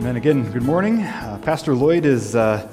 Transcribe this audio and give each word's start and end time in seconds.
Then 0.00 0.16
again, 0.16 0.50
good 0.50 0.62
morning. 0.62 1.02
Uh, 1.02 1.38
Pastor 1.42 1.74
Lloyd 1.74 2.06
is. 2.06 2.34
Uh, 2.34 2.66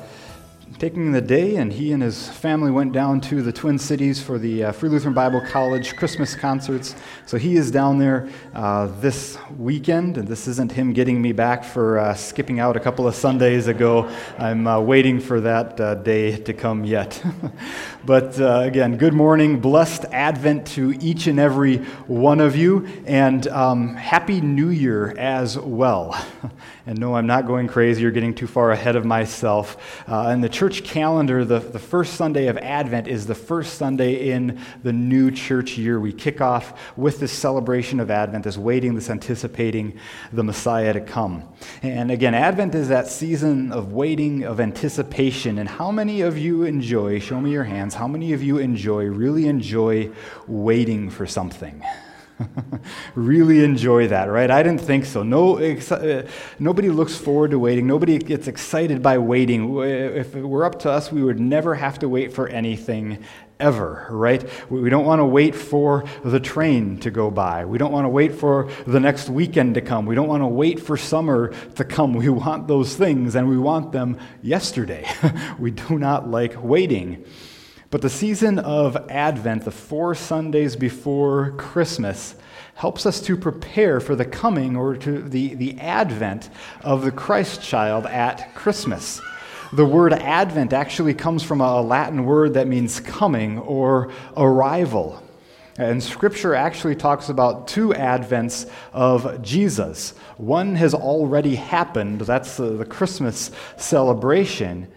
taking 0.79 1.11
the 1.11 1.21
day, 1.21 1.55
and 1.55 1.73
he 1.73 1.91
and 1.91 2.03
his 2.03 2.29
family 2.29 2.69
went 2.69 2.93
down 2.93 3.19
to 3.19 3.41
the 3.41 3.51
Twin 3.51 3.79
Cities 3.79 4.21
for 4.21 4.37
the 4.37 4.65
uh, 4.65 4.71
Free 4.71 4.89
Lutheran 4.89 5.15
Bible 5.15 5.41
College 5.41 5.95
Christmas 5.95 6.35
concerts. 6.35 6.93
So 7.25 7.37
he 7.37 7.55
is 7.55 7.71
down 7.71 7.97
there 7.97 8.29
uh, 8.53 8.85
this 8.99 9.39
weekend, 9.57 10.19
and 10.19 10.27
this 10.27 10.47
isn't 10.47 10.71
him 10.71 10.93
getting 10.93 11.19
me 11.19 11.31
back 11.31 11.63
for 11.63 11.97
uh, 11.97 12.13
skipping 12.13 12.59
out 12.59 12.77
a 12.77 12.79
couple 12.79 13.07
of 13.07 13.15
Sundays 13.15 13.65
ago. 13.65 14.07
I'm 14.37 14.67
uh, 14.67 14.79
waiting 14.79 15.19
for 15.19 15.41
that 15.41 15.81
uh, 15.81 15.95
day 15.95 16.37
to 16.37 16.53
come 16.53 16.83
yet. 16.85 17.23
but 18.05 18.39
uh, 18.39 18.59
again, 18.59 18.97
good 18.97 19.13
morning, 19.15 19.59
blessed 19.59 20.05
Advent 20.11 20.67
to 20.67 20.91
each 21.01 21.25
and 21.25 21.39
every 21.39 21.77
one 22.05 22.39
of 22.39 22.55
you, 22.55 22.87
and 23.07 23.47
um, 23.47 23.95
Happy 23.95 24.41
New 24.41 24.69
Year 24.69 25.15
as 25.17 25.57
well. 25.57 26.15
and 26.85 26.99
no, 26.99 27.15
I'm 27.15 27.25
not 27.25 27.47
going 27.47 27.67
crazy 27.67 28.05
or 28.05 28.11
getting 28.11 28.35
too 28.35 28.47
far 28.47 28.71
ahead 28.71 28.95
of 28.95 29.05
myself. 29.05 30.03
and 30.07 30.43
the 30.43 30.49
church 30.49 30.66
church 30.67 30.83
calendar, 30.83 31.45
the, 31.45 31.59
the 31.59 31.79
first 31.79 32.15
Sunday 32.15 32.47
of 32.47 32.57
Advent 32.57 33.07
is 33.07 33.25
the 33.25 33.33
first 33.33 33.75
Sunday 33.75 34.31
in 34.31 34.59
the 34.83 34.91
new 34.91 35.31
church 35.31 35.77
year. 35.77 35.97
We 35.97 36.11
kick 36.11 36.41
off 36.41 36.97
with 36.97 37.21
this 37.21 37.31
celebration 37.31 38.01
of 38.01 38.11
Advent, 38.11 38.43
this 38.43 38.57
waiting, 38.57 38.93
this 38.93 39.09
anticipating 39.09 39.97
the 40.33 40.43
Messiah 40.43 40.91
to 40.91 40.99
come. 40.99 41.47
And 41.83 42.11
again, 42.11 42.33
Advent 42.33 42.75
is 42.75 42.89
that 42.89 43.07
season 43.07 43.71
of 43.71 43.93
waiting, 43.93 44.43
of 44.43 44.59
anticipation. 44.59 45.57
And 45.57 45.69
how 45.69 45.89
many 45.89 46.19
of 46.19 46.37
you 46.37 46.63
enjoy, 46.63 47.19
show 47.19 47.39
me 47.39 47.51
your 47.51 47.63
hands, 47.63 47.95
how 47.95 48.09
many 48.09 48.33
of 48.33 48.43
you 48.43 48.57
enjoy, 48.57 49.05
really 49.05 49.47
enjoy 49.47 50.11
waiting 50.47 51.09
for 51.09 51.25
something? 51.25 51.81
really 53.15 53.63
enjoy 53.63 54.07
that, 54.07 54.25
right? 54.25 54.49
I 54.49 54.63
didn't 54.63 54.81
think 54.81 55.05
so. 55.05 55.23
No, 55.23 55.57
uh, 55.59 56.23
nobody 56.59 56.89
looks 56.89 57.15
forward 57.15 57.51
to 57.51 57.59
waiting. 57.59 57.87
Nobody 57.87 58.17
gets 58.17 58.47
excited 58.47 59.01
by 59.01 59.17
waiting. 59.17 59.77
If 59.79 60.35
it 60.35 60.43
were 60.43 60.65
up 60.65 60.79
to 60.79 60.91
us, 60.91 61.11
we 61.11 61.23
would 61.23 61.39
never 61.39 61.75
have 61.75 61.99
to 61.99 62.09
wait 62.09 62.33
for 62.33 62.47
anything 62.47 63.23
ever, 63.59 64.07
right? 64.11 64.47
We 64.69 64.89
don't 64.89 65.05
want 65.05 65.19
to 65.19 65.25
wait 65.25 65.55
for 65.55 66.05
the 66.23 66.39
train 66.39 66.99
to 66.99 67.11
go 67.11 67.31
by. 67.31 67.65
We 67.65 67.77
don't 67.77 67.91
want 67.91 68.05
to 68.05 68.09
wait 68.09 68.35
for 68.35 68.69
the 68.85 68.99
next 68.99 69.29
weekend 69.29 69.75
to 69.75 69.81
come. 69.81 70.05
We 70.05 70.15
don't 70.15 70.27
want 70.27 70.43
to 70.43 70.47
wait 70.47 70.79
for 70.79 70.95
summer 70.95 71.53
to 71.75 71.83
come. 71.83 72.13
We 72.13 72.29
want 72.29 72.67
those 72.67 72.95
things 72.95 73.35
and 73.35 73.49
we 73.49 73.57
want 73.57 73.91
them 73.91 74.19
yesterday. 74.41 75.09
we 75.59 75.71
do 75.71 75.97
not 75.97 76.29
like 76.29 76.61
waiting. 76.61 77.25
But 77.89 78.01
the 78.01 78.09
season 78.09 78.59
of 78.59 78.97
Advent, 79.09 79.63
the 79.63 79.71
four 79.71 80.13
Sundays 80.13 80.75
before 80.75 81.51
Christmas, 81.51 82.35
helps 82.75 83.05
us 83.05 83.21
to 83.21 83.37
prepare 83.37 83.99
for 83.99 84.15
the 84.15 84.25
coming 84.25 84.75
or 84.75 84.95
to 84.97 85.21
the, 85.21 85.55
the 85.55 85.79
advent 85.79 86.49
of 86.81 87.01
the 87.03 87.11
Christ 87.11 87.61
child 87.61 88.05
at 88.05 88.53
Christmas. 88.53 89.21
The 89.73 89.85
word 89.85 90.13
advent 90.13 90.73
actually 90.73 91.13
comes 91.13 91.43
from 91.43 91.59
a 91.59 91.81
Latin 91.81 92.25
word 92.25 92.53
that 92.53 92.67
means 92.67 92.99
coming 92.99 93.57
or 93.59 94.11
arrival. 94.35 95.23
And 95.77 96.03
scripture 96.03 96.55
actually 96.55 96.95
talks 96.95 97.29
about 97.29 97.67
two 97.67 97.89
advents 97.89 98.69
of 98.93 99.41
Jesus. 99.41 100.11
One 100.37 100.75
has 100.75 100.93
already 100.93 101.55
happened, 101.55 102.21
that's 102.21 102.57
the, 102.57 102.71
the 102.71 102.85
Christmas 102.85 103.51
celebration. 103.77 104.87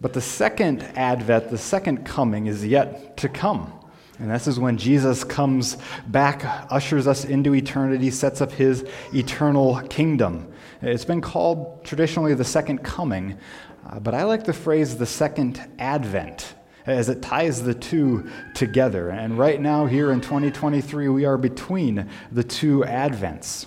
But 0.00 0.12
the 0.12 0.20
second 0.20 0.82
advent, 0.94 1.50
the 1.50 1.58
second 1.58 2.04
coming, 2.04 2.46
is 2.46 2.64
yet 2.66 3.16
to 3.18 3.28
come. 3.28 3.72
And 4.18 4.30
this 4.30 4.46
is 4.46 4.58
when 4.58 4.78
Jesus 4.78 5.24
comes 5.24 5.76
back, 6.06 6.42
ushers 6.70 7.06
us 7.06 7.24
into 7.24 7.54
eternity, 7.54 8.10
sets 8.10 8.40
up 8.40 8.50
his 8.50 8.84
eternal 9.14 9.80
kingdom. 9.88 10.52
It's 10.80 11.04
been 11.04 11.20
called 11.20 11.84
traditionally 11.84 12.34
the 12.34 12.44
second 12.44 12.78
coming, 12.82 13.38
uh, 13.86 14.00
but 14.00 14.14
I 14.14 14.24
like 14.24 14.44
the 14.44 14.52
phrase 14.52 14.96
the 14.96 15.06
second 15.06 15.60
advent 15.78 16.54
as 16.86 17.08
it 17.08 17.20
ties 17.20 17.62
the 17.62 17.74
two 17.74 18.30
together. 18.54 19.10
And 19.10 19.36
right 19.36 19.60
now, 19.60 19.86
here 19.86 20.12
in 20.12 20.20
2023, 20.20 21.08
we 21.08 21.24
are 21.24 21.36
between 21.36 22.08
the 22.30 22.44
two 22.44 22.80
advents. 22.80 23.66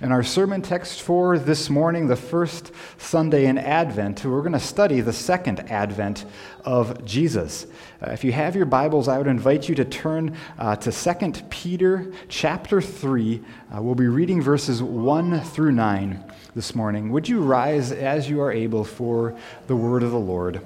In 0.00 0.12
our 0.12 0.22
sermon 0.22 0.62
text 0.62 1.02
for 1.02 1.40
this 1.40 1.68
morning, 1.68 2.06
the 2.06 2.14
first 2.14 2.70
Sunday 2.98 3.46
in 3.46 3.58
Advent, 3.58 4.24
we're 4.24 4.42
going 4.42 4.52
to 4.52 4.60
study 4.60 5.00
the 5.00 5.12
second 5.12 5.58
Advent 5.68 6.24
of 6.64 7.04
Jesus. 7.04 7.66
Uh, 8.00 8.12
if 8.12 8.22
you 8.22 8.30
have 8.30 8.54
your 8.54 8.64
Bibles, 8.64 9.08
I 9.08 9.18
would 9.18 9.26
invite 9.26 9.68
you 9.68 9.74
to 9.74 9.84
turn 9.84 10.36
uh, 10.56 10.76
to 10.76 10.92
2 10.92 11.32
Peter 11.50 12.12
chapter 12.28 12.80
3. 12.80 13.42
Uh, 13.74 13.82
we'll 13.82 13.96
be 13.96 14.06
reading 14.06 14.40
verses 14.40 14.80
1 14.80 15.40
through 15.40 15.72
9 15.72 16.32
this 16.54 16.76
morning. 16.76 17.10
Would 17.10 17.28
you 17.28 17.40
rise 17.40 17.90
as 17.90 18.30
you 18.30 18.40
are 18.40 18.52
able 18.52 18.84
for 18.84 19.36
the 19.66 19.74
word 19.74 20.04
of 20.04 20.12
the 20.12 20.16
Lord? 20.16 20.64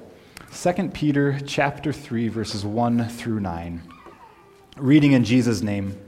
2 0.54 0.91
Peter 0.91 1.41
chapter 1.47 1.91
3, 1.91 2.28
verses 2.28 2.66
1 2.66 3.09
through 3.09 3.41
9. 3.41 3.81
Reading 4.76 5.12
in 5.12 5.25
Jesus' 5.25 5.62
name, 5.62 5.99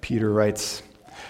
Peter 0.00 0.32
writes, 0.32 0.82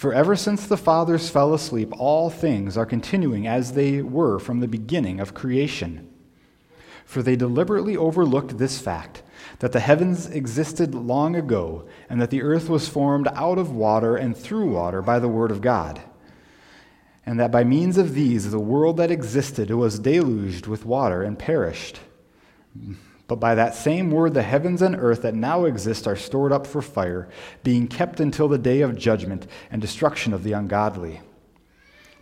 For 0.00 0.14
ever 0.14 0.34
since 0.34 0.66
the 0.66 0.78
fathers 0.78 1.28
fell 1.28 1.52
asleep, 1.52 1.92
all 1.92 2.30
things 2.30 2.78
are 2.78 2.86
continuing 2.86 3.46
as 3.46 3.74
they 3.74 4.00
were 4.00 4.38
from 4.38 4.60
the 4.60 4.66
beginning 4.66 5.20
of 5.20 5.34
creation. 5.34 6.08
For 7.04 7.22
they 7.22 7.36
deliberately 7.36 7.98
overlooked 7.98 8.56
this 8.56 8.80
fact 8.80 9.22
that 9.58 9.72
the 9.72 9.80
heavens 9.80 10.26
existed 10.30 10.94
long 10.94 11.36
ago, 11.36 11.86
and 12.08 12.18
that 12.18 12.30
the 12.30 12.40
earth 12.40 12.70
was 12.70 12.88
formed 12.88 13.28
out 13.34 13.58
of 13.58 13.72
water 13.72 14.16
and 14.16 14.34
through 14.34 14.70
water 14.70 15.02
by 15.02 15.18
the 15.18 15.28
word 15.28 15.50
of 15.50 15.60
God. 15.60 16.00
And 17.26 17.38
that 17.38 17.52
by 17.52 17.62
means 17.62 17.98
of 17.98 18.14
these, 18.14 18.50
the 18.50 18.58
world 18.58 18.96
that 18.96 19.10
existed 19.10 19.70
was 19.70 19.98
deluged 19.98 20.66
with 20.66 20.86
water 20.86 21.22
and 21.22 21.38
perished. 21.38 22.00
But 23.30 23.38
by 23.38 23.54
that 23.54 23.76
same 23.76 24.10
word, 24.10 24.34
the 24.34 24.42
heavens 24.42 24.82
and 24.82 24.96
earth 24.96 25.22
that 25.22 25.36
now 25.36 25.64
exist 25.64 26.08
are 26.08 26.16
stored 26.16 26.50
up 26.50 26.66
for 26.66 26.82
fire, 26.82 27.28
being 27.62 27.86
kept 27.86 28.18
until 28.18 28.48
the 28.48 28.58
day 28.58 28.80
of 28.80 28.98
judgment 28.98 29.46
and 29.70 29.80
destruction 29.80 30.32
of 30.32 30.42
the 30.42 30.52
ungodly. 30.52 31.20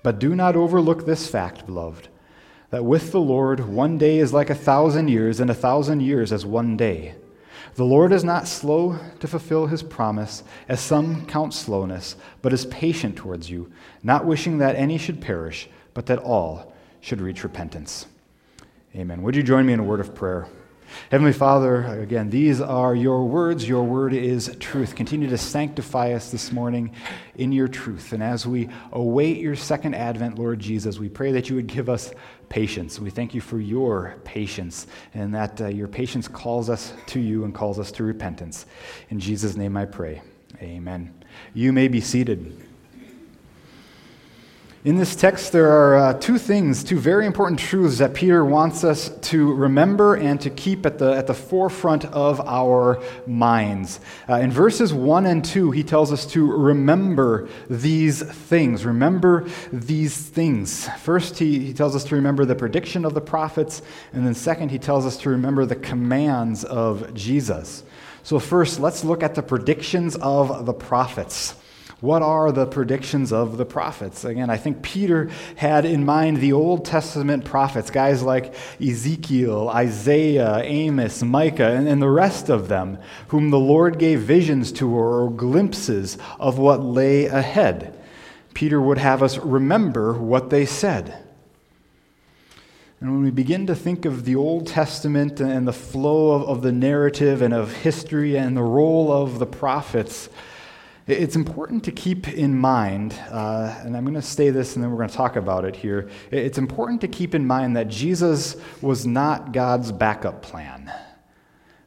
But 0.02 0.18
do 0.18 0.36
not 0.36 0.54
overlook 0.54 1.06
this 1.06 1.26
fact, 1.26 1.64
beloved, 1.64 2.08
that 2.68 2.84
with 2.84 3.10
the 3.10 3.22
Lord 3.22 3.60
one 3.60 3.96
day 3.96 4.18
is 4.18 4.34
like 4.34 4.50
a 4.50 4.54
thousand 4.54 5.08
years, 5.08 5.40
and 5.40 5.48
a 5.48 5.54
thousand 5.54 6.00
years 6.00 6.30
as 6.30 6.44
one 6.44 6.76
day. 6.76 7.14
The 7.76 7.86
Lord 7.86 8.12
is 8.12 8.22
not 8.22 8.46
slow 8.46 8.98
to 9.20 9.26
fulfill 9.26 9.66
his 9.66 9.82
promise, 9.82 10.42
as 10.68 10.78
some 10.78 11.24
count 11.24 11.54
slowness, 11.54 12.16
but 12.42 12.52
is 12.52 12.66
patient 12.66 13.16
towards 13.16 13.48
you, 13.48 13.72
not 14.02 14.26
wishing 14.26 14.58
that 14.58 14.76
any 14.76 14.98
should 14.98 15.22
perish, 15.22 15.70
but 15.94 16.04
that 16.04 16.18
all 16.18 16.74
should 17.00 17.22
reach 17.22 17.44
repentance. 17.44 18.04
Amen. 18.94 19.22
Would 19.22 19.36
you 19.36 19.42
join 19.42 19.64
me 19.64 19.72
in 19.72 19.80
a 19.80 19.84
word 19.84 20.00
of 20.00 20.14
prayer? 20.14 20.48
Heavenly 21.10 21.32
Father, 21.32 21.86
again, 22.02 22.28
these 22.28 22.60
are 22.60 22.94
your 22.94 23.24
words. 23.24 23.66
Your 23.66 23.82
word 23.82 24.12
is 24.12 24.54
truth. 24.60 24.94
Continue 24.94 25.30
to 25.30 25.38
sanctify 25.38 26.12
us 26.12 26.30
this 26.30 26.52
morning 26.52 26.92
in 27.34 27.50
your 27.50 27.66
truth. 27.66 28.12
And 28.12 28.22
as 28.22 28.46
we 28.46 28.68
await 28.92 29.38
your 29.38 29.56
second 29.56 29.94
advent, 29.94 30.38
Lord 30.38 30.58
Jesus, 30.58 30.98
we 30.98 31.08
pray 31.08 31.32
that 31.32 31.48
you 31.48 31.56
would 31.56 31.66
give 31.66 31.88
us 31.88 32.12
patience. 32.50 33.00
We 33.00 33.08
thank 33.08 33.32
you 33.32 33.40
for 33.40 33.58
your 33.58 34.16
patience 34.24 34.86
and 35.14 35.34
that 35.34 35.58
uh, 35.62 35.68
your 35.68 35.88
patience 35.88 36.28
calls 36.28 36.68
us 36.68 36.92
to 37.06 37.20
you 37.20 37.44
and 37.44 37.54
calls 37.54 37.78
us 37.78 37.90
to 37.92 38.04
repentance. 38.04 38.66
In 39.08 39.18
Jesus' 39.18 39.56
name 39.56 39.78
I 39.78 39.86
pray. 39.86 40.20
Amen. 40.60 41.14
You 41.54 41.72
may 41.72 41.88
be 41.88 42.02
seated. 42.02 42.67
In 44.88 44.96
this 44.96 45.14
text, 45.14 45.52
there 45.52 45.70
are 45.70 45.96
uh, 45.96 46.14
two 46.14 46.38
things, 46.38 46.82
two 46.82 46.98
very 46.98 47.26
important 47.26 47.60
truths 47.60 47.98
that 47.98 48.14
Peter 48.14 48.42
wants 48.42 48.84
us 48.84 49.10
to 49.20 49.52
remember 49.52 50.14
and 50.14 50.40
to 50.40 50.48
keep 50.48 50.86
at 50.86 50.96
the, 50.96 51.14
at 51.14 51.26
the 51.26 51.34
forefront 51.34 52.06
of 52.06 52.40
our 52.40 52.98
minds. 53.26 54.00
Uh, 54.26 54.36
in 54.36 54.50
verses 54.50 54.94
1 54.94 55.26
and 55.26 55.44
2, 55.44 55.72
he 55.72 55.82
tells 55.82 56.10
us 56.10 56.24
to 56.28 56.50
remember 56.50 57.50
these 57.68 58.22
things. 58.22 58.86
Remember 58.86 59.46
these 59.70 60.16
things. 60.16 60.88
First, 61.00 61.38
he, 61.38 61.58
he 61.58 61.74
tells 61.74 61.94
us 61.94 62.04
to 62.04 62.14
remember 62.14 62.46
the 62.46 62.54
prediction 62.54 63.04
of 63.04 63.12
the 63.12 63.20
prophets, 63.20 63.82
and 64.14 64.24
then 64.24 64.34
second, 64.34 64.70
he 64.70 64.78
tells 64.78 65.04
us 65.04 65.18
to 65.18 65.28
remember 65.28 65.66
the 65.66 65.76
commands 65.76 66.64
of 66.64 67.12
Jesus. 67.12 67.84
So, 68.22 68.38
first, 68.38 68.80
let's 68.80 69.04
look 69.04 69.22
at 69.22 69.34
the 69.34 69.42
predictions 69.42 70.16
of 70.16 70.64
the 70.64 70.72
prophets. 70.72 71.56
What 72.00 72.22
are 72.22 72.52
the 72.52 72.66
predictions 72.66 73.32
of 73.32 73.56
the 73.56 73.64
prophets? 73.64 74.24
Again, 74.24 74.50
I 74.50 74.56
think 74.56 74.82
Peter 74.82 75.30
had 75.56 75.84
in 75.84 76.04
mind 76.04 76.36
the 76.36 76.52
Old 76.52 76.84
Testament 76.84 77.44
prophets, 77.44 77.90
guys 77.90 78.22
like 78.22 78.54
Ezekiel, 78.80 79.68
Isaiah, 79.68 80.58
Amos, 80.58 81.24
Micah, 81.24 81.72
and, 81.72 81.88
and 81.88 82.00
the 82.00 82.08
rest 82.08 82.50
of 82.50 82.68
them, 82.68 82.98
whom 83.28 83.50
the 83.50 83.58
Lord 83.58 83.98
gave 83.98 84.20
visions 84.20 84.70
to 84.72 84.88
or 84.88 85.28
glimpses 85.28 86.18
of 86.38 86.56
what 86.56 86.84
lay 86.84 87.26
ahead. 87.26 87.98
Peter 88.54 88.80
would 88.80 88.98
have 88.98 89.20
us 89.20 89.36
remember 89.38 90.12
what 90.12 90.50
they 90.50 90.66
said. 90.66 91.24
And 93.00 93.12
when 93.12 93.22
we 93.24 93.30
begin 93.30 93.66
to 93.66 93.74
think 93.74 94.04
of 94.04 94.24
the 94.24 94.36
Old 94.36 94.68
Testament 94.68 95.40
and 95.40 95.66
the 95.66 95.72
flow 95.72 96.30
of, 96.30 96.48
of 96.48 96.62
the 96.62 96.72
narrative 96.72 97.42
and 97.42 97.52
of 97.52 97.72
history 97.72 98.36
and 98.36 98.56
the 98.56 98.62
role 98.62 99.12
of 99.12 99.40
the 99.40 99.46
prophets, 99.46 100.28
it's 101.08 101.36
important 101.36 101.84
to 101.84 101.92
keep 101.92 102.28
in 102.28 102.56
mind, 102.58 103.18
uh, 103.30 103.74
and 103.82 103.96
I'm 103.96 104.04
going 104.04 104.14
to 104.14 104.22
say 104.22 104.50
this 104.50 104.74
and 104.74 104.84
then 104.84 104.90
we're 104.90 104.98
going 104.98 105.08
to 105.08 105.16
talk 105.16 105.36
about 105.36 105.64
it 105.64 105.74
here. 105.74 106.10
It's 106.30 106.58
important 106.58 107.00
to 107.00 107.08
keep 107.08 107.34
in 107.34 107.46
mind 107.46 107.76
that 107.76 107.88
Jesus 107.88 108.56
was 108.82 109.06
not 109.06 109.52
God's 109.52 109.90
backup 109.90 110.42
plan. 110.42 110.92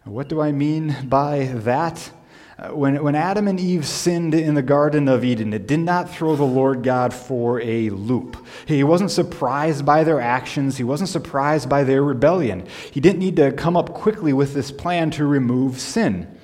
What 0.05 0.27
do 0.27 0.41
I 0.41 0.51
mean 0.51 1.07
by 1.07 1.51
that? 1.57 2.11
Uh, 2.57 2.69
when, 2.69 3.03
when 3.03 3.13
Adam 3.13 3.47
and 3.47 3.59
Eve 3.59 3.85
sinned 3.85 4.33
in 4.33 4.55
the 4.55 4.63
Garden 4.63 5.07
of 5.07 5.23
Eden, 5.23 5.53
it 5.53 5.67
did 5.67 5.81
not 5.81 6.09
throw 6.09 6.35
the 6.35 6.43
Lord 6.43 6.81
God 6.81 7.13
for 7.13 7.61
a 7.61 7.91
loop. 7.91 8.43
He 8.65 8.83
wasn't 8.83 9.11
surprised 9.11 9.85
by 9.85 10.03
their 10.03 10.19
actions, 10.19 10.77
he 10.77 10.83
wasn't 10.83 11.09
surprised 11.09 11.69
by 11.69 11.83
their 11.83 12.03
rebellion. 12.03 12.65
He 12.89 12.99
didn't 12.99 13.19
need 13.19 13.35
to 13.35 13.51
come 13.51 13.77
up 13.77 13.93
quickly 13.93 14.33
with 14.33 14.55
this 14.55 14.71
plan 14.71 15.11
to 15.11 15.25
remove 15.27 15.79
sin. 15.79 16.39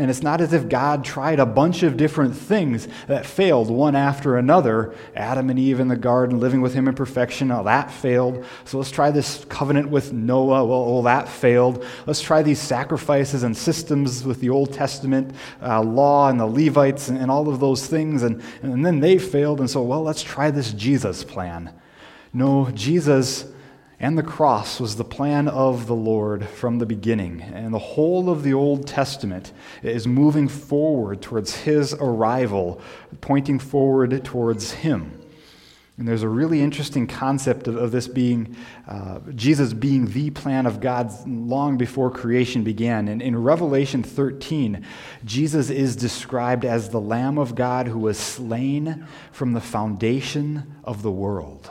And 0.00 0.08
it's 0.08 0.22
not 0.22 0.40
as 0.40 0.54
if 0.54 0.66
God 0.66 1.04
tried 1.04 1.38
a 1.40 1.44
bunch 1.44 1.82
of 1.82 1.98
different 1.98 2.34
things 2.34 2.88
that 3.06 3.26
failed 3.26 3.70
one 3.70 3.94
after 3.94 4.38
another. 4.38 4.94
Adam 5.14 5.50
and 5.50 5.58
Eve 5.58 5.78
in 5.78 5.88
the 5.88 5.96
garden, 5.96 6.40
living 6.40 6.62
with 6.62 6.72
him 6.72 6.88
in 6.88 6.94
perfection, 6.94 7.50
oh, 7.50 7.62
that 7.64 7.90
failed. 7.90 8.46
So 8.64 8.78
let's 8.78 8.90
try 8.90 9.10
this 9.10 9.44
covenant 9.50 9.90
with 9.90 10.14
Noah. 10.14 10.64
Well, 10.64 10.86
well 10.86 11.02
that 11.02 11.28
failed. 11.28 11.84
Let's 12.06 12.22
try 12.22 12.42
these 12.42 12.58
sacrifices 12.58 13.42
and 13.42 13.54
systems 13.54 14.24
with 14.24 14.40
the 14.40 14.48
Old 14.48 14.72
Testament 14.72 15.34
uh, 15.60 15.82
law 15.82 16.30
and 16.30 16.40
the 16.40 16.46
Levites 16.46 17.10
and, 17.10 17.18
and 17.18 17.30
all 17.30 17.50
of 17.50 17.60
those 17.60 17.86
things. 17.86 18.22
And, 18.22 18.42
and 18.62 18.86
then 18.86 19.00
they 19.00 19.18
failed. 19.18 19.60
And 19.60 19.68
so, 19.68 19.82
well, 19.82 20.02
let's 20.02 20.22
try 20.22 20.50
this 20.50 20.72
Jesus 20.72 21.24
plan. 21.24 21.74
No, 22.32 22.70
Jesus 22.70 23.44
and 24.02 24.16
the 24.16 24.22
cross 24.22 24.80
was 24.80 24.96
the 24.96 25.04
plan 25.04 25.46
of 25.46 25.86
the 25.86 25.94
Lord 25.94 26.48
from 26.48 26.78
the 26.78 26.86
beginning. 26.86 27.42
And 27.42 27.74
the 27.74 27.78
whole 27.78 28.30
of 28.30 28.42
the 28.42 28.54
Old 28.54 28.86
Testament 28.86 29.52
is 29.82 30.06
moving 30.06 30.48
forward 30.48 31.20
towards 31.20 31.54
his 31.54 31.92
arrival, 31.92 32.80
pointing 33.20 33.58
forward 33.58 34.24
towards 34.24 34.72
him. 34.72 35.20
And 35.98 36.08
there's 36.08 36.22
a 36.22 36.28
really 36.30 36.62
interesting 36.62 37.06
concept 37.06 37.68
of, 37.68 37.76
of 37.76 37.92
this 37.92 38.08
being 38.08 38.56
uh, 38.88 39.18
Jesus 39.34 39.74
being 39.74 40.06
the 40.06 40.30
plan 40.30 40.64
of 40.64 40.80
God 40.80 41.12
long 41.28 41.76
before 41.76 42.10
creation 42.10 42.64
began. 42.64 43.06
And 43.06 43.20
in 43.20 43.36
Revelation 43.36 44.02
13, 44.02 44.82
Jesus 45.26 45.68
is 45.68 45.94
described 45.94 46.64
as 46.64 46.88
the 46.88 47.00
Lamb 47.02 47.36
of 47.36 47.54
God 47.54 47.86
who 47.86 47.98
was 47.98 48.16
slain 48.16 49.06
from 49.30 49.52
the 49.52 49.60
foundation 49.60 50.76
of 50.84 51.02
the 51.02 51.12
world. 51.12 51.70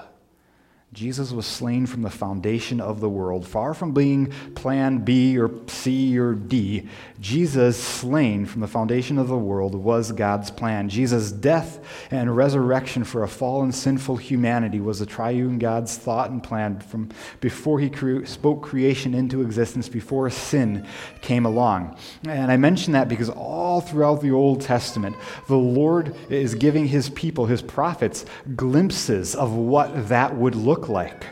Jesus 0.99 1.31
was 1.31 1.45
slain 1.45 1.85
from 1.85 2.01
the 2.01 2.09
foundation 2.09 2.81
of 2.81 2.99
the 2.99 3.07
world. 3.07 3.47
Far 3.47 3.73
from 3.73 3.93
being 3.93 4.33
plan 4.53 4.97
B 4.97 5.39
or 5.39 5.49
C 5.67 6.19
or 6.19 6.33
D, 6.33 6.89
Jesus 7.21 7.81
slain 7.81 8.45
from 8.45 8.59
the 8.59 8.67
foundation 8.67 9.17
of 9.17 9.29
the 9.29 9.37
world 9.37 9.75
was 9.75 10.11
God's 10.11 10.51
plan. 10.51 10.89
Jesus' 10.89 11.31
death 11.31 11.79
and 12.11 12.35
resurrection 12.35 13.05
for 13.05 13.23
a 13.23 13.29
fallen, 13.29 13.71
sinful 13.71 14.17
humanity 14.17 14.81
was 14.81 14.99
the 14.99 15.05
triune 15.05 15.57
God's 15.57 15.97
thought 15.97 16.31
and 16.31 16.43
plan 16.43 16.81
from 16.81 17.11
before 17.39 17.79
he 17.79 17.89
cre- 17.89 18.25
spoke 18.25 18.61
creation 18.61 19.13
into 19.13 19.41
existence, 19.41 19.87
before 19.87 20.29
sin 20.29 20.85
came 21.21 21.45
along. 21.45 21.97
And 22.27 22.51
I 22.51 22.57
mention 22.57 22.91
that 22.91 23.07
because 23.07 23.29
all 23.29 23.79
throughout 23.79 24.19
the 24.19 24.31
Old 24.31 24.59
Testament, 24.59 25.15
the 25.47 25.55
Lord 25.55 26.13
is 26.29 26.55
giving 26.55 26.89
his 26.89 27.09
people, 27.11 27.45
his 27.45 27.61
prophets, 27.61 28.25
glimpses 28.57 29.33
of 29.33 29.53
what 29.53 30.09
that 30.09 30.35
would 30.35 30.55
look 30.55 30.88
like. 30.89 31.25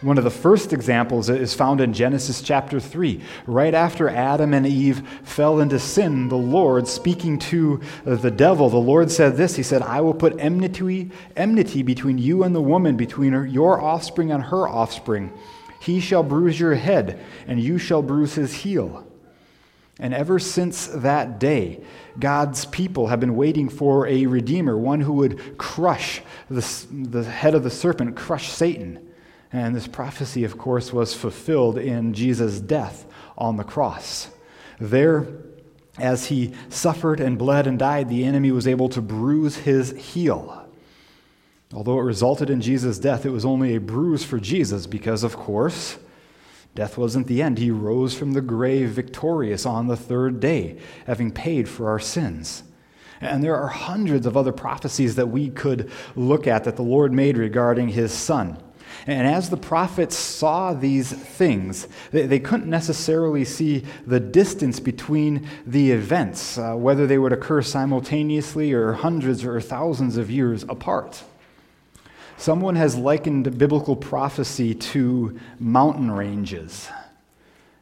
One 0.00 0.16
of 0.16 0.22
the 0.22 0.30
first 0.30 0.72
examples 0.72 1.28
is 1.28 1.54
found 1.54 1.80
in 1.80 1.92
Genesis 1.92 2.40
chapter 2.40 2.78
3. 2.78 3.20
Right 3.46 3.74
after 3.74 4.08
Adam 4.08 4.54
and 4.54 4.64
Eve 4.64 5.02
fell 5.24 5.58
into 5.58 5.80
sin, 5.80 6.28
the 6.28 6.36
Lord, 6.36 6.86
speaking 6.86 7.36
to 7.40 7.80
uh, 8.06 8.14
the 8.14 8.30
devil, 8.30 8.70
the 8.70 8.76
Lord 8.76 9.10
said 9.10 9.36
this 9.36 9.56
He 9.56 9.64
said, 9.64 9.82
I 9.82 10.00
will 10.00 10.14
put 10.14 10.38
enmity, 10.38 11.10
enmity 11.34 11.82
between 11.82 12.16
you 12.16 12.44
and 12.44 12.54
the 12.54 12.60
woman, 12.60 12.96
between 12.96 13.32
her, 13.32 13.44
your 13.44 13.80
offspring 13.80 14.30
and 14.30 14.44
her 14.44 14.68
offspring. 14.68 15.32
He 15.80 15.98
shall 15.98 16.22
bruise 16.22 16.60
your 16.60 16.76
head, 16.76 17.24
and 17.48 17.60
you 17.60 17.78
shall 17.78 18.02
bruise 18.02 18.34
his 18.34 18.52
heel. 18.54 19.07
And 19.98 20.14
ever 20.14 20.38
since 20.38 20.86
that 20.86 21.40
day, 21.40 21.82
God's 22.18 22.64
people 22.66 23.08
have 23.08 23.18
been 23.18 23.34
waiting 23.34 23.68
for 23.68 24.06
a 24.06 24.26
redeemer, 24.26 24.76
one 24.78 25.00
who 25.00 25.12
would 25.14 25.58
crush 25.58 26.22
the, 26.48 26.86
the 26.92 27.24
head 27.24 27.54
of 27.54 27.64
the 27.64 27.70
serpent, 27.70 28.16
crush 28.16 28.48
Satan. 28.48 29.08
And 29.52 29.74
this 29.74 29.88
prophecy, 29.88 30.44
of 30.44 30.56
course, 30.56 30.92
was 30.92 31.14
fulfilled 31.14 31.78
in 31.78 32.12
Jesus' 32.14 32.60
death 32.60 33.06
on 33.36 33.56
the 33.56 33.64
cross. 33.64 34.28
There, 34.78 35.26
as 35.98 36.26
he 36.26 36.52
suffered 36.68 37.18
and 37.18 37.36
bled 37.36 37.66
and 37.66 37.78
died, 37.78 38.08
the 38.08 38.24
enemy 38.24 38.52
was 38.52 38.68
able 38.68 38.88
to 38.90 39.02
bruise 39.02 39.56
his 39.56 39.90
heel. 39.92 40.64
Although 41.72 41.98
it 41.98 42.04
resulted 42.04 42.50
in 42.50 42.60
Jesus' 42.60 42.98
death, 42.98 43.26
it 43.26 43.30
was 43.30 43.44
only 43.44 43.74
a 43.74 43.80
bruise 43.80 44.24
for 44.24 44.38
Jesus 44.38 44.86
because, 44.86 45.24
of 45.24 45.36
course, 45.36 45.98
Death 46.78 46.96
wasn't 46.96 47.26
the 47.26 47.42
end. 47.42 47.58
He 47.58 47.72
rose 47.72 48.14
from 48.14 48.34
the 48.34 48.40
grave 48.40 48.90
victorious 48.90 49.66
on 49.66 49.88
the 49.88 49.96
third 49.96 50.38
day, 50.38 50.78
having 51.08 51.32
paid 51.32 51.68
for 51.68 51.90
our 51.90 51.98
sins. 51.98 52.62
And 53.20 53.42
there 53.42 53.56
are 53.56 53.66
hundreds 53.66 54.26
of 54.26 54.36
other 54.36 54.52
prophecies 54.52 55.16
that 55.16 55.26
we 55.26 55.48
could 55.50 55.90
look 56.14 56.46
at 56.46 56.62
that 56.62 56.76
the 56.76 56.82
Lord 56.82 57.12
made 57.12 57.36
regarding 57.36 57.88
his 57.88 58.12
son. 58.12 58.62
And 59.08 59.26
as 59.26 59.50
the 59.50 59.56
prophets 59.56 60.14
saw 60.14 60.72
these 60.72 61.10
things, 61.10 61.88
they, 62.12 62.28
they 62.28 62.38
couldn't 62.38 62.70
necessarily 62.70 63.44
see 63.44 63.84
the 64.06 64.20
distance 64.20 64.78
between 64.78 65.48
the 65.66 65.90
events, 65.90 66.58
uh, 66.58 66.76
whether 66.76 67.08
they 67.08 67.18
would 67.18 67.32
occur 67.32 67.60
simultaneously 67.60 68.72
or 68.72 68.92
hundreds 68.92 69.44
or 69.44 69.60
thousands 69.60 70.16
of 70.16 70.30
years 70.30 70.62
apart. 70.68 71.24
Someone 72.38 72.76
has 72.76 72.96
likened 72.96 73.58
biblical 73.58 73.96
prophecy 73.96 74.72
to 74.72 75.40
mountain 75.58 76.08
ranges. 76.08 76.88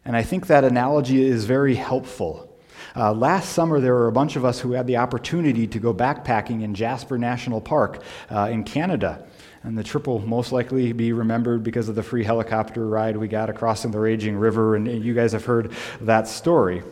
And 0.02 0.16
I 0.16 0.22
think 0.22 0.46
that 0.46 0.64
analogy 0.64 1.22
is 1.22 1.44
very 1.44 1.74
helpful. 1.74 2.50
Uh, 2.96 3.12
last 3.12 3.52
summer, 3.52 3.80
there 3.80 3.92
were 3.92 4.08
a 4.08 4.12
bunch 4.12 4.34
of 4.34 4.46
us 4.46 4.58
who 4.58 4.72
had 4.72 4.86
the 4.86 4.96
opportunity 4.96 5.66
to 5.66 5.78
go 5.78 5.92
backpacking 5.92 6.62
in 6.62 6.74
Jasper 6.74 7.18
National 7.18 7.60
Park 7.60 8.02
uh, 8.30 8.48
in 8.50 8.64
Canada. 8.64 9.26
And 9.62 9.76
the 9.76 9.84
trip 9.84 10.06
will 10.06 10.20
most 10.20 10.52
likely 10.52 10.94
be 10.94 11.12
remembered 11.12 11.62
because 11.62 11.90
of 11.90 11.94
the 11.94 12.02
free 12.02 12.24
helicopter 12.24 12.88
ride 12.88 13.18
we 13.18 13.28
got 13.28 13.50
across 13.50 13.84
in 13.84 13.90
the 13.90 14.00
raging 14.00 14.38
river, 14.38 14.74
and 14.74 15.04
you 15.04 15.12
guys 15.12 15.32
have 15.32 15.44
heard 15.44 15.72
that 16.00 16.28
story. 16.28 16.82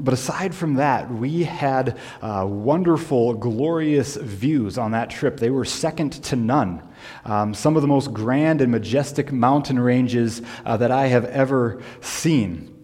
But 0.00 0.14
aside 0.14 0.54
from 0.54 0.74
that, 0.74 1.10
we 1.10 1.42
had 1.42 1.98
uh, 2.22 2.46
wonderful, 2.46 3.34
glorious 3.34 4.14
views 4.14 4.78
on 4.78 4.92
that 4.92 5.10
trip. 5.10 5.38
They 5.38 5.50
were 5.50 5.64
second 5.64 6.12
to 6.24 6.36
none. 6.36 6.87
Um, 7.24 7.54
some 7.54 7.76
of 7.76 7.82
the 7.82 7.88
most 7.88 8.12
grand 8.12 8.60
and 8.60 8.70
majestic 8.70 9.32
mountain 9.32 9.78
ranges 9.78 10.42
uh, 10.64 10.76
that 10.76 10.90
I 10.90 11.06
have 11.06 11.24
ever 11.26 11.82
seen. 12.00 12.77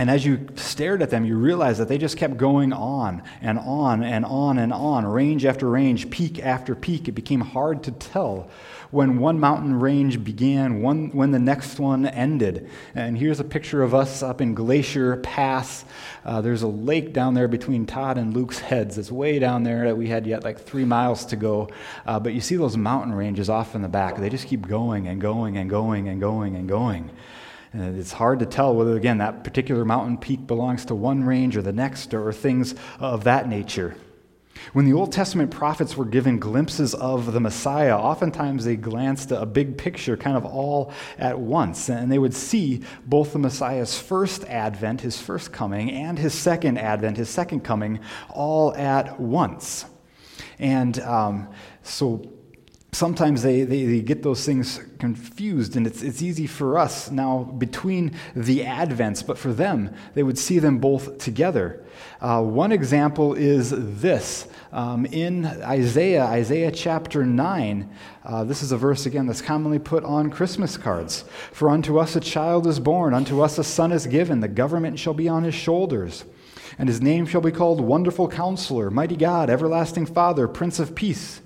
And 0.00 0.08
as 0.08 0.24
you 0.24 0.46
stared 0.56 1.02
at 1.02 1.10
them, 1.10 1.26
you 1.26 1.36
realized 1.36 1.78
that 1.78 1.88
they 1.88 1.98
just 1.98 2.16
kept 2.16 2.38
going 2.38 2.72
on 2.72 3.22
and 3.42 3.58
on 3.58 4.02
and 4.02 4.24
on 4.24 4.56
and 4.56 4.72
on, 4.72 5.06
range 5.06 5.44
after 5.44 5.68
range, 5.68 6.08
peak 6.08 6.42
after 6.42 6.74
peak. 6.74 7.06
It 7.06 7.12
became 7.12 7.42
hard 7.42 7.82
to 7.82 7.90
tell 7.90 8.48
when 8.90 9.18
one 9.18 9.38
mountain 9.38 9.78
range 9.78 10.24
began, 10.24 10.80
one, 10.80 11.10
when 11.10 11.32
the 11.32 11.38
next 11.38 11.78
one 11.78 12.06
ended. 12.06 12.70
And 12.94 13.18
here's 13.18 13.40
a 13.40 13.44
picture 13.44 13.82
of 13.82 13.94
us 13.94 14.22
up 14.22 14.40
in 14.40 14.54
Glacier 14.54 15.18
Pass. 15.18 15.84
Uh, 16.24 16.40
there's 16.40 16.62
a 16.62 16.66
lake 16.66 17.12
down 17.12 17.34
there 17.34 17.46
between 17.46 17.84
Todd 17.84 18.16
and 18.16 18.32
Luke's 18.32 18.58
heads. 18.58 18.96
It's 18.96 19.12
way 19.12 19.38
down 19.38 19.64
there 19.64 19.84
that 19.84 19.98
we 19.98 20.08
had 20.08 20.26
yet 20.26 20.44
like 20.44 20.60
three 20.60 20.86
miles 20.86 21.26
to 21.26 21.36
go. 21.36 21.68
Uh, 22.06 22.18
but 22.18 22.32
you 22.32 22.40
see 22.40 22.56
those 22.56 22.74
mountain 22.74 23.12
ranges 23.12 23.50
off 23.50 23.74
in 23.74 23.82
the 23.82 23.88
back. 23.88 24.16
They 24.16 24.30
just 24.30 24.46
keep 24.46 24.66
going 24.66 25.08
and 25.08 25.20
going 25.20 25.58
and 25.58 25.68
going 25.68 26.08
and 26.08 26.22
going 26.22 26.56
and 26.56 26.66
going. 26.66 27.10
And 27.72 27.98
it's 27.98 28.12
hard 28.12 28.40
to 28.40 28.46
tell 28.46 28.74
whether, 28.74 28.96
again, 28.96 29.18
that 29.18 29.44
particular 29.44 29.84
mountain 29.84 30.18
peak 30.18 30.46
belongs 30.46 30.84
to 30.86 30.94
one 30.94 31.22
range 31.22 31.56
or 31.56 31.62
the 31.62 31.72
next 31.72 32.12
or 32.12 32.32
things 32.32 32.74
of 32.98 33.24
that 33.24 33.48
nature. 33.48 33.94
When 34.72 34.84
the 34.84 34.92
Old 34.92 35.12
Testament 35.12 35.50
prophets 35.50 35.96
were 35.96 36.04
given 36.04 36.38
glimpses 36.38 36.94
of 36.94 37.32
the 37.32 37.40
Messiah, 37.40 37.96
oftentimes 37.96 38.64
they 38.64 38.76
glanced 38.76 39.32
at 39.32 39.42
a 39.42 39.46
big 39.46 39.78
picture 39.78 40.16
kind 40.16 40.36
of 40.36 40.44
all 40.44 40.92
at 41.18 41.38
once. 41.38 41.88
And 41.88 42.10
they 42.10 42.18
would 42.18 42.34
see 42.34 42.82
both 43.06 43.32
the 43.32 43.38
Messiah's 43.38 43.98
first 43.98 44.44
advent, 44.44 45.00
his 45.00 45.20
first 45.20 45.52
coming, 45.52 45.90
and 45.90 46.18
his 46.18 46.34
second 46.34 46.78
advent, 46.78 47.16
his 47.16 47.30
second 47.30 47.60
coming, 47.60 48.00
all 48.28 48.74
at 48.74 49.18
once. 49.18 49.86
And 50.58 50.98
um, 51.00 51.48
so 51.82 52.30
sometimes 52.92 53.42
they, 53.42 53.62
they, 53.62 53.84
they, 53.84 54.00
get 54.00 54.22
those 54.22 54.44
things 54.44 54.80
confused, 54.98 55.76
and 55.76 55.86
it's, 55.86 56.02
it's 56.02 56.22
easy 56.22 56.46
for 56.46 56.78
us 56.78 57.10
now 57.10 57.44
between 57.58 58.16
the 58.34 58.60
advents, 58.60 59.24
but 59.24 59.38
for 59.38 59.52
them, 59.52 59.94
they 60.14 60.22
would 60.22 60.38
see 60.38 60.58
them 60.58 60.78
both 60.78 61.18
together. 61.18 61.84
Uh, 62.20 62.42
one 62.42 62.72
example 62.72 63.34
is 63.34 63.70
this. 64.00 64.48
Um, 64.72 65.06
in 65.06 65.46
Isaiah, 65.46 66.24
Isaiah 66.24 66.70
chapter 66.70 67.24
9, 67.24 67.90
uh, 68.24 68.44
this 68.44 68.62
is 68.62 68.72
a 68.72 68.76
verse 68.76 69.06
again 69.06 69.26
that's 69.26 69.42
commonly 69.42 69.78
put 69.78 70.04
on 70.04 70.30
Christmas 70.30 70.76
cards. 70.76 71.24
For 71.52 71.70
unto 71.70 71.98
us 71.98 72.16
a 72.16 72.20
child 72.20 72.66
is 72.66 72.80
born, 72.80 73.14
unto 73.14 73.40
us 73.40 73.58
a 73.58 73.64
son 73.64 73.92
is 73.92 74.06
given, 74.06 74.40
the 74.40 74.48
government 74.48 74.98
shall 74.98 75.14
be 75.14 75.28
on 75.28 75.44
his 75.44 75.54
shoulders. 75.54 76.24
And 76.78 76.88
his 76.88 77.00
name 77.00 77.26
shall 77.26 77.40
be 77.40 77.50
called 77.50 77.80
Wonderful 77.80 78.28
Counselor, 78.28 78.90
Mighty 78.90 79.16
God, 79.16 79.50
Everlasting 79.50 80.06
Father, 80.06 80.48
Prince 80.48 80.78
of 80.78 80.94
Peace. 80.94 81.42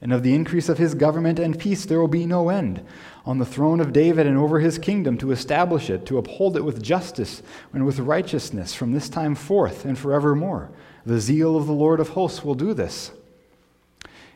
And 0.00 0.12
of 0.12 0.22
the 0.22 0.34
increase 0.34 0.68
of 0.68 0.78
his 0.78 0.94
government 0.94 1.38
and 1.38 1.58
peace 1.58 1.86
there 1.86 2.00
will 2.00 2.08
be 2.08 2.26
no 2.26 2.50
end 2.50 2.84
on 3.24 3.38
the 3.38 3.46
throne 3.46 3.80
of 3.80 3.92
David 3.92 4.26
and 4.26 4.36
over 4.36 4.60
his 4.60 4.78
kingdom 4.78 5.16
to 5.18 5.32
establish 5.32 5.88
it, 5.88 6.04
to 6.06 6.18
uphold 6.18 6.56
it 6.56 6.64
with 6.64 6.82
justice 6.82 7.42
and 7.72 7.86
with 7.86 7.98
righteousness 7.98 8.74
from 8.74 8.92
this 8.92 9.08
time 9.08 9.34
forth 9.34 9.84
and 9.84 9.98
forevermore. 9.98 10.70
The 11.04 11.18
zeal 11.18 11.56
of 11.56 11.66
the 11.66 11.72
Lord 11.72 11.98
of 11.98 12.10
hosts 12.10 12.44
will 12.44 12.54
do 12.54 12.74
this. 12.74 13.10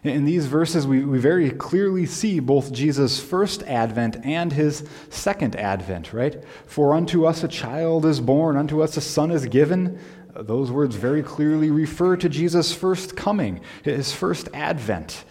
In 0.03 0.25
these 0.25 0.47
verses, 0.47 0.87
we, 0.87 1.05
we 1.05 1.19
very 1.19 1.51
clearly 1.51 2.07
see 2.07 2.41
both 2.41 2.73
Jesus' 2.73 3.21
first 3.21 3.63
advent 3.65 4.17
and 4.25 4.51
his 4.51 4.89
second 5.11 5.57
advent, 5.57 6.15
right? 6.15 6.43
For 6.67 6.95
unto 6.95 7.27
us 7.27 7.45
a 7.45 7.49
child 7.49 8.07
is 8.07 8.19
born, 8.19 8.57
unto 8.57 8.83
us 8.83 8.97
a 8.97 9.03
son 9.03 9.31
is 9.31 9.45
given. 9.45 9.99
Those 10.35 10.71
words 10.71 10.97
very 10.97 11.23
clearly 11.23 11.71
refer 11.71 12.17
to 12.17 12.31
Jesus' 12.31 12.75
first 12.75 13.15
coming, 13.15 13.61
his 13.85 14.11
first 14.11 14.49
advent 14.55 15.25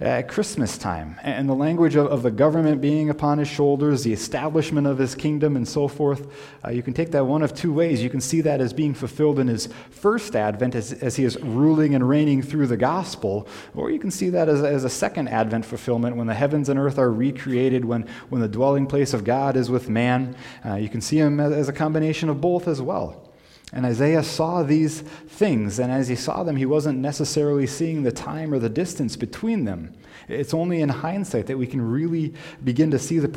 at 0.00 0.28
Christmas 0.28 0.78
time. 0.78 1.16
And 1.22 1.48
the 1.48 1.54
language 1.54 1.94
of, 1.94 2.06
of, 2.06 2.22
the 2.22 2.30
government 2.30 2.80
being 2.80 3.10
upon 3.10 3.38
his 3.38 3.48
shoulders, 3.48 4.02
the 4.02 4.12
establishment 4.12 4.86
of 4.86 4.98
his 4.98 5.14
kingdom, 5.14 5.56
and 5.56 5.66
so 5.66 5.86
forth, 5.88 6.26
uh, 6.64 6.70
you 6.70 6.82
can 6.82 6.92
take 6.92 7.10
that 7.12 7.24
one 7.24 7.42
of 7.42 7.54
two 7.54 7.72
ways. 7.72 8.02
You 8.02 8.10
can 8.10 8.20
see 8.20 8.40
that 8.40 8.60
as 8.60 8.72
being 8.72 8.94
fulfilled 8.94 9.38
in 9.38 9.48
his 9.48 9.68
first 9.90 10.34
advent 10.34 10.74
as, 10.74 10.92
as 10.92 11.16
he 11.16 11.24
is 11.24 11.38
ruling 11.40 11.94
and 11.94 12.08
reigning 12.08 12.42
through 12.42 12.66
the 12.66 12.76
gospel, 12.76 13.46
or 13.74 13.90
you 13.90 13.98
can 13.98 14.10
see 14.10 14.28
that 14.30 14.48
as, 14.48 14.62
as 14.62 14.84
a 14.84 14.90
second 14.90 15.28
advent 15.28 15.64
fulfillment 15.64 16.16
when 16.16 16.26
the 16.26 16.34
heavens 16.34 16.68
and 16.68 16.78
earth 16.78 16.98
are 16.98 17.12
recreated, 17.12 17.84
when, 17.84 18.06
when 18.28 18.40
the 18.40 18.48
dwelling 18.48 18.86
place 18.86 19.12
of 19.14 19.24
God 19.24 19.56
is 19.56 19.70
with 19.70 19.88
man. 19.88 20.34
Uh, 20.64 20.74
you 20.74 20.88
can 20.88 21.00
see 21.00 21.18
him 21.18 21.38
as, 21.38 21.52
as 21.52 21.68
a 21.68 21.72
combination 21.72 22.28
of 22.28 22.40
both 22.40 22.66
as 22.66 22.80
well. 22.82 23.31
And 23.74 23.86
Isaiah 23.86 24.22
saw 24.22 24.62
these 24.62 25.00
things, 25.00 25.78
and 25.78 25.90
as 25.90 26.06
he 26.06 26.14
saw 26.14 26.42
them, 26.42 26.56
he 26.56 26.66
wasn't 26.66 26.98
necessarily 26.98 27.66
seeing 27.66 28.02
the 28.02 28.12
time 28.12 28.52
or 28.52 28.58
the 28.58 28.68
distance 28.68 29.16
between 29.16 29.64
them. 29.64 29.94
It's 30.28 30.52
only 30.52 30.82
in 30.82 30.90
hindsight 30.90 31.46
that 31.46 31.56
we 31.56 31.66
can 31.66 31.80
really 31.80 32.34
begin 32.62 32.90
to 32.90 32.98
see 32.98 33.18
the 33.18 33.28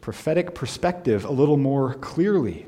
prophetic 0.00 0.54
perspective 0.54 1.24
a 1.24 1.32
little 1.32 1.56
more 1.56 1.94
clearly 1.94 2.66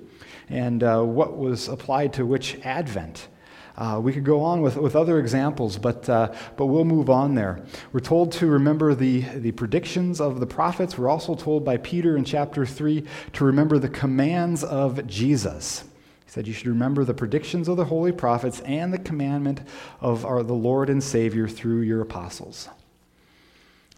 and 0.49 0.83
uh, 0.83 1.01
what 1.03 1.37
was 1.37 1.69
applied 1.69 2.13
to 2.15 2.27
which 2.27 2.59
advent. 2.65 3.29
Uh, 3.77 4.01
we 4.03 4.13
could 4.13 4.25
go 4.25 4.41
on 4.41 4.61
with, 4.61 4.77
with 4.77 4.95
other 4.95 5.19
examples, 5.19 5.79
but, 5.79 6.09
uh, 6.09 6.33
but 6.57 6.67
we'll 6.67 6.85
move 6.85 7.09
on 7.09 7.35
there. 7.35 7.65
We're 7.93 8.01
told 8.01 8.31
to 8.33 8.47
remember 8.47 8.95
the, 8.95 9.21
the 9.21 9.53
predictions 9.53 10.21
of 10.21 10.39
the 10.39 10.47
prophets. 10.47 10.99
We're 10.99 11.09
also 11.09 11.35
told 11.35 11.65
by 11.65 11.77
Peter 11.79 12.17
in 12.17 12.25
chapter 12.25 12.67
3 12.67 13.05
to 13.35 13.45
remember 13.45 13.79
the 13.79 13.89
commands 13.89 14.63
of 14.63 15.07
Jesus 15.07 15.85
said 16.35 16.49
you 16.49 16.53
should 16.53 16.67
remember 16.67 17.05
the 17.05 17.15
predictions 17.15 17.69
of 17.69 17.77
the 17.77 17.85
holy 17.85 18.11
prophets 18.11 18.59
and 18.63 18.93
the 18.93 18.99
commandment 18.99 19.61
of 20.01 20.25
our, 20.25 20.43
the 20.43 20.53
Lord 20.53 20.91
and 20.91 21.01
Savior 21.01 21.47
through 21.47 21.83
your 21.83 22.01
apostles. 22.01 22.69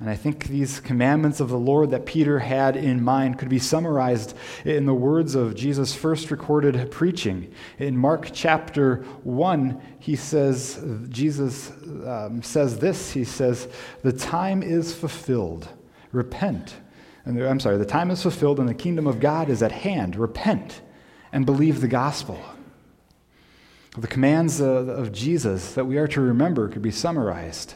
And 0.00 0.10
I 0.10 0.16
think 0.16 0.48
these 0.48 0.78
commandments 0.78 1.40
of 1.40 1.48
the 1.48 1.56
Lord 1.56 1.92
that 1.92 2.04
Peter 2.04 2.40
had 2.40 2.76
in 2.76 3.02
mind 3.02 3.38
could 3.38 3.48
be 3.48 3.58
summarized 3.58 4.36
in 4.66 4.84
the 4.84 4.92
words 4.92 5.34
of 5.34 5.54
Jesus' 5.54 5.94
first 5.94 6.30
recorded 6.30 6.90
preaching. 6.90 7.50
In 7.78 7.96
Mark 7.96 8.28
chapter 8.34 8.96
1, 9.24 9.80
he 9.98 10.14
says, 10.14 10.78
Jesus 11.08 11.70
um, 12.04 12.42
says 12.42 12.78
this 12.78 13.12
He 13.12 13.24
says, 13.24 13.66
The 14.02 14.12
time 14.12 14.62
is 14.62 14.94
fulfilled. 14.94 15.70
Repent. 16.12 16.74
And 17.24 17.42
I'm 17.42 17.60
sorry, 17.60 17.78
the 17.78 17.86
time 17.86 18.10
is 18.10 18.20
fulfilled 18.20 18.60
and 18.60 18.68
the 18.68 18.74
kingdom 18.74 19.06
of 19.06 19.20
God 19.20 19.48
is 19.48 19.62
at 19.62 19.72
hand. 19.72 20.16
Repent 20.16 20.82
and 21.36 21.44
believe 21.44 21.82
the 21.82 21.86
gospel. 21.86 22.40
The 23.94 24.06
commands 24.06 24.58
of 24.58 25.12
Jesus 25.12 25.74
that 25.74 25.84
we 25.84 25.98
are 25.98 26.08
to 26.08 26.22
remember 26.22 26.66
could 26.66 26.80
be 26.80 26.90
summarized 26.90 27.74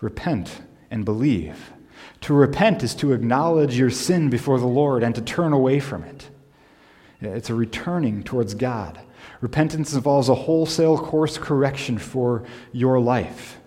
repent 0.00 0.62
and 0.90 1.04
believe. 1.04 1.70
To 2.22 2.34
repent 2.34 2.82
is 2.82 2.96
to 2.96 3.12
acknowledge 3.12 3.78
your 3.78 3.90
sin 3.90 4.28
before 4.28 4.58
the 4.58 4.66
Lord 4.66 5.04
and 5.04 5.14
to 5.14 5.20
turn 5.20 5.52
away 5.52 5.78
from 5.78 6.02
it. 6.02 6.30
It's 7.20 7.48
a 7.48 7.54
returning 7.54 8.24
towards 8.24 8.54
God. 8.54 8.98
Repentance 9.40 9.92
involves 9.92 10.28
a 10.28 10.34
wholesale 10.34 10.98
course 10.98 11.38
correction 11.38 11.98
for 11.98 12.42
your 12.72 12.98
life. 12.98 13.58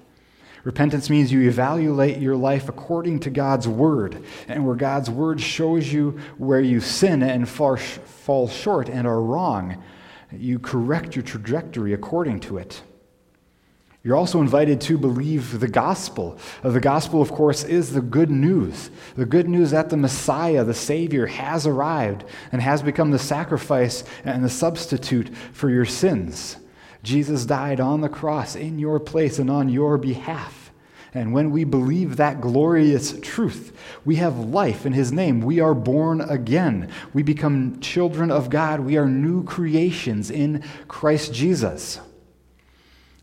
Repentance 0.63 1.09
means 1.09 1.31
you 1.31 1.47
evaluate 1.47 2.19
your 2.19 2.35
life 2.35 2.67
according 2.67 3.21
to 3.21 3.29
God's 3.29 3.67
word, 3.67 4.23
and 4.47 4.65
where 4.65 4.75
God's 4.75 5.09
word 5.09 5.39
shows 5.39 5.91
you 5.91 6.19
where 6.37 6.59
you 6.59 6.79
sin 6.79 7.23
and 7.23 7.47
fall, 7.47 8.47
short 8.47 8.89
and 8.89 9.07
are 9.07 9.21
wrong, 9.21 9.81
you 10.31 10.59
correct 10.59 11.15
your 11.15 11.23
trajectory 11.23 11.93
according 11.93 12.41
to 12.41 12.57
it. 12.57 12.81
You're 14.01 14.15
also 14.15 14.39
invited 14.39 14.79
to 14.81 14.97
believe 14.97 15.59
the 15.59 15.67
gospel. 15.67 16.39
Uh, 16.63 16.69
the 16.69 16.79
gospel, 16.79 17.21
of 17.21 17.31
course, 17.31 17.65
is 17.65 17.91
the 17.91 18.01
good 18.01 18.31
news. 18.31 18.91
The 19.15 19.25
good 19.25 19.49
news 19.49 19.71
that 19.71 19.89
the 19.89 19.97
Messiah, 19.97 20.63
the 20.63 20.73
Savior, 20.73 21.25
has 21.25 21.67
arrived 21.67 22.23
and 22.53 22.61
has 22.61 22.81
become 22.81 23.11
the 23.11 23.19
sacrifice 23.19 24.05
and 24.23 24.43
the 24.43 24.49
substitute 24.49 25.35
for 25.51 25.69
your 25.69 25.83
sins. 25.83 26.55
Jesus 27.03 27.46
died 27.46 27.79
on 27.79 28.01
the 28.01 28.10
cross 28.10 28.56
in 28.56 28.79
your 28.79 29.00
place 29.00 29.39
and 29.39 29.50
on 29.50 29.70
your 29.70 29.98
behalf. 29.98 30.72
And 31.13 31.34
when 31.34 31.50
we 31.50 31.63
believe 31.63 32.18
that 32.18 32.39
glorious 32.39 33.20
truth, 33.22 33.75
we 34.06 34.18
have 34.18 34.38
life 34.38 34.86
in 34.86 34.94
His 34.94 35.12
name. 35.12 35.41
We 35.41 35.60
are 35.60 35.74
born 35.74 36.22
again. 36.22 36.91
We 37.13 37.24
become 37.24 37.79
children 37.79 38.29
of 38.29 38.50
God. 38.50 38.82
We 38.82 38.98
are 38.98 39.08
new 39.08 39.44
creations 39.44 40.29
in 40.29 40.63
Christ 40.88 41.34
Jesus. 41.34 42.00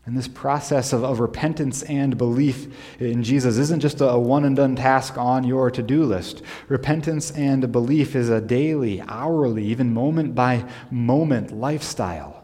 And 0.05 0.17
this 0.17 0.27
process 0.27 0.93
of, 0.93 1.03
of 1.03 1.19
repentance 1.19 1.83
and 1.83 2.17
belief 2.17 2.73
in 2.99 3.23
Jesus 3.23 3.57
isn't 3.57 3.81
just 3.81 3.99
a 3.99 4.17
one 4.17 4.45
and 4.45 4.55
done 4.55 4.75
task 4.75 5.17
on 5.17 5.43
your 5.43 5.69
to 5.71 5.83
do 5.83 6.03
list. 6.03 6.41
Repentance 6.69 7.31
and 7.31 7.71
belief 7.71 8.15
is 8.15 8.29
a 8.29 8.41
daily, 8.41 9.01
hourly, 9.01 9.65
even 9.65 9.93
moment 9.93 10.33
by 10.33 10.65
moment 10.89 11.51
lifestyle. 11.51 12.36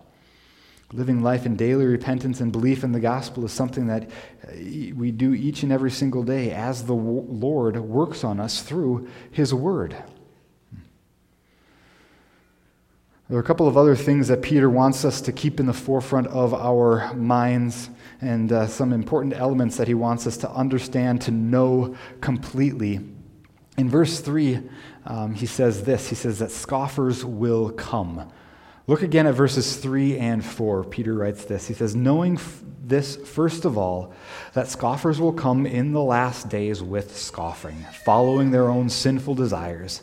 Living 0.93 1.23
life 1.23 1.47
in 1.47 1.55
daily 1.55 1.85
repentance 1.85 2.39
and 2.39 2.51
belief 2.51 2.83
in 2.83 2.91
the 2.91 3.00
gospel 3.00 3.43
is 3.45 3.51
something 3.51 3.88
that 3.88 4.03
uh, 4.03 4.51
we 4.95 5.12
do 5.12 5.33
each 5.33 5.63
and 5.63 5.71
every 5.71 5.89
single 5.89 6.21
day 6.23 6.51
as 6.51 6.85
the 6.85 6.93
Lord 6.93 7.77
works 7.77 8.23
on 8.23 8.39
us 8.39 8.62
through 8.62 9.09
His 9.31 9.53
Word. 9.53 9.95
There 13.27 13.38
are 13.39 13.41
a 13.41 13.45
couple 13.45 13.67
of 13.67 13.77
other 13.77 13.95
things 13.95 14.27
that 14.27 14.43
Peter 14.43 14.69
wants 14.69 15.03
us 15.03 15.19
to 15.21 15.31
keep 15.31 15.59
in 15.59 15.65
the 15.65 15.73
forefront 15.73 16.27
of 16.27 16.53
our 16.53 17.12
minds, 17.15 17.89
and 18.21 18.51
uh, 18.51 18.67
some 18.67 18.93
important 18.93 19.33
elements 19.33 19.77
that 19.77 19.88
he 19.88 19.95
wants 19.95 20.27
us 20.27 20.38
to 20.38 20.51
understand, 20.51 21.21
to 21.21 21.31
know 21.31 21.95
completely. 22.21 23.00
In 23.77 23.89
verse 23.89 24.19
3, 24.19 24.59
um, 25.07 25.33
he 25.33 25.47
says 25.47 25.83
this 25.83 26.09
He 26.09 26.15
says 26.15 26.38
that 26.39 26.51
scoffers 26.51 27.25
will 27.25 27.71
come. 27.71 28.31
Look 28.86 29.02
again 29.02 29.28
at 29.28 29.36
verses 29.36 29.78
3 29.78 30.18
and 30.18 30.44
4. 30.44 30.84
Peter 30.84 31.13
writes 31.13 31.46
this. 31.46 31.68
He 31.68 31.74
says, 31.74 31.96
Knowing 31.96 32.38
this, 32.84 33.16
first 33.16 33.63
of 33.63 33.78
all, 33.78 34.13
that 34.54 34.68
scoffers 34.68 35.22
will 35.22 35.32
come 35.32 35.66
in 35.66 35.94
the 35.94 36.04
last 36.04 36.50
days 36.50 36.84
with 36.84 37.18
scoffing, 37.18 37.86
following 38.04 38.52
their 38.52 38.68
own 38.68 38.90
sinful 38.90 39.36
desires. 39.36 40.02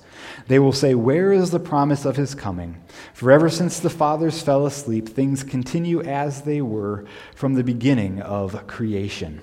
They 0.49 0.59
will 0.59 0.73
say, 0.73 0.95
Where 0.95 1.31
is 1.31 1.51
the 1.51 1.61
promise 1.61 2.07
of 2.07 2.17
his 2.17 2.35
coming? 2.35 2.83
For 3.13 3.31
ever 3.31 3.51
since 3.51 3.81
the 3.81 3.91
fathers 3.91 4.41
fell 4.41 4.65
asleep, 4.65 5.11
things 5.11 5.43
continue 5.43 6.01
as 6.01 6.43
they 6.43 6.63
were 6.63 7.05
from 7.35 7.55
the 7.55 7.65
beginning 7.65 8.23
of 8.23 8.67
creation. 8.67 9.43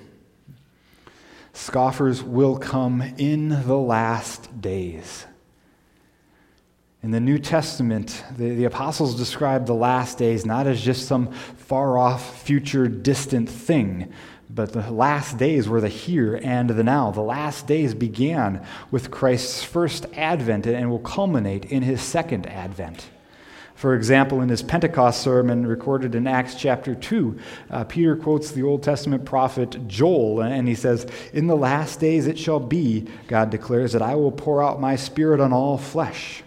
Scoffers 1.52 2.24
will 2.24 2.56
come 2.56 3.02
in 3.18 3.50
the 3.66 3.78
last 3.78 4.60
days. 4.60 5.26
In 7.00 7.12
the 7.12 7.20
New 7.20 7.38
Testament, 7.38 8.24
the, 8.36 8.50
the, 8.50 8.64
apostles 8.64 9.14
describe 9.14 9.66
the 9.66 9.74
last 9.74 10.18
days 10.18 10.44
not 10.44 10.66
as 10.66 10.82
just 10.82 11.06
some 11.06 11.30
far 11.30 11.96
off, 11.96 12.42
future, 12.42 12.88
distant 12.88 13.48
thing, 13.48 14.12
but 14.50 14.72
the 14.72 14.90
last 14.90 15.38
days 15.38 15.68
were 15.68 15.80
the 15.80 15.88
here 15.88 16.40
and 16.42 16.68
the 16.68 16.82
now. 16.82 17.12
The 17.12 17.20
last 17.20 17.68
days 17.68 17.94
began 17.94 18.66
with 18.90 19.12
Christ's 19.12 19.62
first 19.62 20.06
advent 20.16 20.66
and 20.66 20.90
will 20.90 20.98
culminate 20.98 21.66
in 21.66 21.84
his 21.84 22.02
second 22.02 22.48
advent. 22.48 23.08
For 23.76 23.94
example, 23.94 24.40
in 24.40 24.48
his 24.48 24.64
Pentecost 24.64 25.22
sermon 25.22 25.64
recorded 25.68 26.16
in 26.16 26.26
Acts 26.26 26.56
chapter 26.56 26.96
2, 26.96 27.38
uh, 27.70 27.84
Peter 27.84 28.16
quotes 28.16 28.50
the 28.50 28.64
Old 28.64 28.82
Testament 28.82 29.24
prophet 29.24 29.86
Joel, 29.86 30.40
and 30.40 30.66
he 30.66 30.74
says, 30.74 31.06
In 31.32 31.46
the 31.46 31.56
last 31.56 32.00
days 32.00 32.26
it 32.26 32.36
shall 32.36 32.58
be, 32.58 33.06
God 33.28 33.50
declares, 33.50 33.92
that 33.92 34.02
I 34.02 34.16
will 34.16 34.32
pour 34.32 34.64
out 34.64 34.80
my 34.80 34.96
spirit 34.96 35.38
on 35.38 35.52
all 35.52 35.78
flesh. 35.78 36.42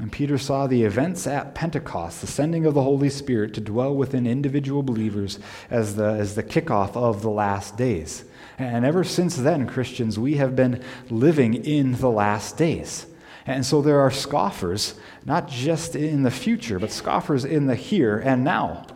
And 0.00 0.10
Peter 0.10 0.38
saw 0.38 0.66
the 0.66 0.84
events 0.84 1.26
at 1.26 1.54
Pentecost, 1.54 2.22
the 2.22 2.26
sending 2.26 2.64
of 2.64 2.72
the 2.72 2.82
Holy 2.82 3.10
Spirit 3.10 3.52
to 3.52 3.60
dwell 3.60 3.94
within 3.94 4.26
individual 4.26 4.82
believers 4.82 5.38
as 5.68 5.96
the, 5.96 6.06
as 6.06 6.34
the 6.34 6.42
kickoff 6.42 6.96
of 6.96 7.20
the 7.20 7.28
last 7.28 7.76
days. 7.76 8.24
And 8.58 8.86
ever 8.86 9.04
since 9.04 9.36
then, 9.36 9.66
Christians, 9.66 10.18
we 10.18 10.36
have 10.36 10.56
been 10.56 10.82
living 11.10 11.52
in 11.52 11.92
the 11.96 12.10
last 12.10 12.56
days. 12.56 13.06
And 13.44 13.64
so 13.66 13.82
there 13.82 14.00
are 14.00 14.10
scoffers, 14.10 14.94
not 15.26 15.48
just 15.48 15.94
in 15.94 16.22
the 16.22 16.30
future, 16.30 16.78
but 16.78 16.92
scoffers 16.92 17.44
in 17.44 17.66
the 17.66 17.74
here 17.74 18.18
and 18.18 18.42
now. 18.42 18.86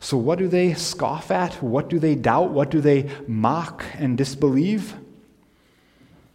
So, 0.00 0.16
what 0.16 0.38
do 0.38 0.48
they 0.48 0.72
scoff 0.72 1.30
at? 1.30 1.62
What 1.62 1.90
do 1.90 1.98
they 1.98 2.14
doubt? 2.14 2.50
What 2.50 2.70
do 2.70 2.80
they 2.80 3.10
mock 3.26 3.84
and 3.98 4.16
disbelieve? 4.16 4.94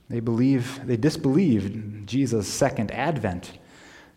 They 0.10 0.20
believe, 0.20 0.86
they 0.86 0.98
disbelieve 0.98 2.06
Jesus' 2.06 2.48
second 2.48 2.92
advent. 2.92 3.54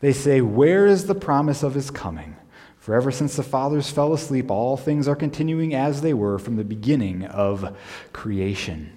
They 0.00 0.12
say, 0.12 0.41
Where 0.41 0.87
is 0.87 1.07
the 1.07 1.15
promise 1.15 1.62
of 1.62 1.75
his 1.75 1.91
coming? 1.91 2.37
For 2.79 2.95
ever 2.95 3.11
since 3.11 3.35
the 3.37 3.43
fathers 3.43 3.91
fell 3.91 4.12
asleep, 4.12 4.50
all 4.50 4.76
things 4.76 5.09
are 5.09 5.17
continuing 5.17 5.75
as 5.75 6.03
they 6.03 6.15
were 6.15 6.38
from 6.38 6.57
the 6.57 6.65
beginning 6.65 7.25
of 7.25 7.76
creation. 8.12 8.93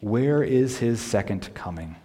Where 0.00 0.42
is 0.42 0.78
his 0.78 1.00
second 1.00 1.52
coming? 1.54 1.96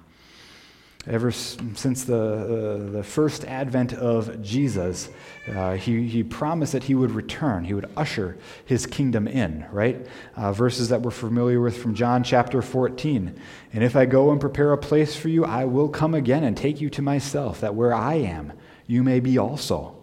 Ever 1.06 1.32
since 1.32 2.04
the, 2.04 2.18
uh, 2.18 2.92
the 2.92 3.04
first 3.04 3.46
advent 3.46 3.94
of 3.94 4.42
Jesus, 4.42 5.10
uh, 5.48 5.76
he, 5.76 6.06
he 6.06 6.22
promised 6.22 6.74
that 6.74 6.84
he 6.84 6.96
would 6.96 7.12
return. 7.12 7.64
He 7.64 7.74
would 7.74 7.90
usher 7.96 8.38
his 8.66 8.86
kingdom 8.86 9.26
in, 9.26 9.66
right? 9.72 10.06
Uh, 10.36 10.52
verses 10.52 10.90
that 10.90 11.02
we're 11.02 11.12
familiar 11.12 11.62
with 11.62 11.82
from 11.82 11.96
John 11.96 12.24
chapter 12.24 12.62
14. 12.62 13.40
And 13.72 13.84
if 13.84 13.96
I 13.96 14.06
go 14.06 14.32
and 14.32 14.42
prepare 14.42 14.74
a 14.74 14.78
place 14.78 15.16
for 15.16 15.30
you, 15.30 15.46
I 15.46 15.64
will 15.64 15.88
come 15.88 16.14
again 16.14 16.44
and 16.44 16.58
take 16.58 16.82
you 16.82 16.90
to 16.90 17.02
myself, 17.02 17.62
that 17.62 17.76
where 17.76 17.94
I 17.94 18.16
am, 18.16 18.52
you 18.86 19.02
may 19.02 19.22
be 19.22 19.38
also. 19.38 19.96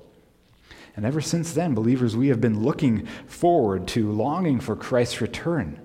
And 0.97 1.05
ever 1.05 1.21
since 1.21 1.53
then, 1.53 1.75
believers, 1.75 2.17
we 2.17 2.29
have 2.29 2.41
been 2.41 2.63
looking 2.63 3.07
forward 3.27 3.89
to, 3.89 4.11
longing 4.11 4.61
for 4.61 4.77
Christ's 4.77 5.21
return. 5.21 5.81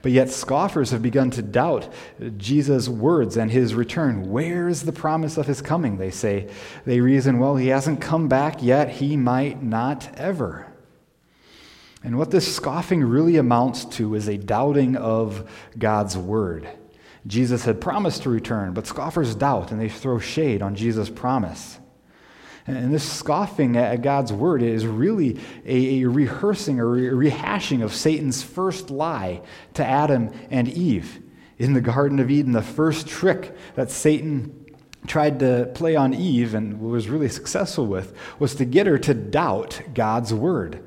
But 0.00 0.12
yet, 0.12 0.30
scoffers 0.30 0.90
have 0.92 1.02
begun 1.02 1.30
to 1.32 1.42
doubt 1.42 1.92
Jesus' 2.36 2.88
words 2.88 3.36
and 3.36 3.50
his 3.50 3.74
return. 3.74 4.30
Where 4.30 4.68
is 4.68 4.82
the 4.82 4.92
promise 4.92 5.36
of 5.36 5.46
his 5.46 5.60
coming? 5.60 5.98
They 5.98 6.10
say. 6.10 6.48
They 6.84 7.00
reason, 7.00 7.38
well, 7.38 7.56
he 7.56 7.68
hasn't 7.68 8.00
come 8.00 8.28
back 8.28 8.62
yet. 8.62 8.88
He 8.90 9.16
might 9.16 9.62
not 9.62 10.08
ever. 10.16 10.66
And 12.04 12.16
what 12.16 12.30
this 12.30 12.54
scoffing 12.54 13.02
really 13.02 13.36
amounts 13.36 13.84
to 13.96 14.14
is 14.14 14.28
a 14.28 14.38
doubting 14.38 14.96
of 14.96 15.50
God's 15.76 16.16
word. 16.16 16.68
Jesus 17.26 17.64
had 17.64 17.80
promised 17.80 18.22
to 18.22 18.30
return, 18.30 18.72
but 18.72 18.86
scoffers 18.86 19.34
doubt 19.34 19.72
and 19.72 19.80
they 19.80 19.88
throw 19.88 20.18
shade 20.18 20.62
on 20.62 20.76
Jesus' 20.76 21.10
promise. 21.10 21.77
And 22.68 22.92
this 22.92 23.10
scoffing 23.10 23.78
at 23.78 24.02
God's 24.02 24.30
word 24.30 24.62
is 24.62 24.86
really 24.86 25.40
a, 25.64 26.04
rehearsing 26.04 26.80
or 26.80 26.90
re- 26.90 27.30
rehashing 27.30 27.82
of 27.82 27.94
Satan's 27.94 28.42
first 28.42 28.90
lie 28.90 29.40
to 29.74 29.84
Adam 29.84 30.30
and 30.50 30.68
Eve. 30.68 31.22
In 31.56 31.72
the 31.72 31.80
Garden 31.80 32.18
of 32.18 32.30
Eden, 32.30 32.52
the 32.52 32.60
first 32.60 33.08
trick 33.08 33.56
that 33.74 33.90
Satan 33.90 34.66
tried 35.06 35.38
to 35.38 35.70
play 35.74 35.96
on 35.96 36.12
Eve 36.12 36.54
and 36.54 36.78
was 36.78 37.08
really 37.08 37.30
successful 37.30 37.86
with 37.86 38.14
was 38.38 38.54
to 38.56 38.66
get 38.66 38.86
her 38.86 38.98
to 38.98 39.14
doubt 39.14 39.80
God's 39.94 40.34
word. 40.34 40.84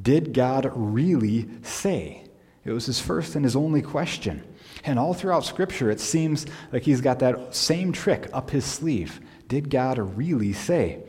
Did 0.00 0.34
God 0.34 0.70
really 0.74 1.48
say? 1.62 2.26
It 2.62 2.72
was 2.72 2.84
his 2.84 3.00
first 3.00 3.36
and 3.36 3.44
his 3.44 3.56
only 3.56 3.80
question. 3.80 4.44
And 4.84 4.98
all 4.98 5.14
throughout 5.14 5.46
Scripture, 5.46 5.90
it 5.90 6.00
seems 6.00 6.44
like 6.72 6.82
he's 6.82 7.00
got 7.00 7.20
that 7.20 7.54
same 7.54 7.92
trick 7.92 8.28
up 8.34 8.50
his 8.50 8.66
sleeve. 8.66 9.20
Did 9.48 9.70
God 9.70 9.98
really 9.98 10.52
say? 10.52 11.04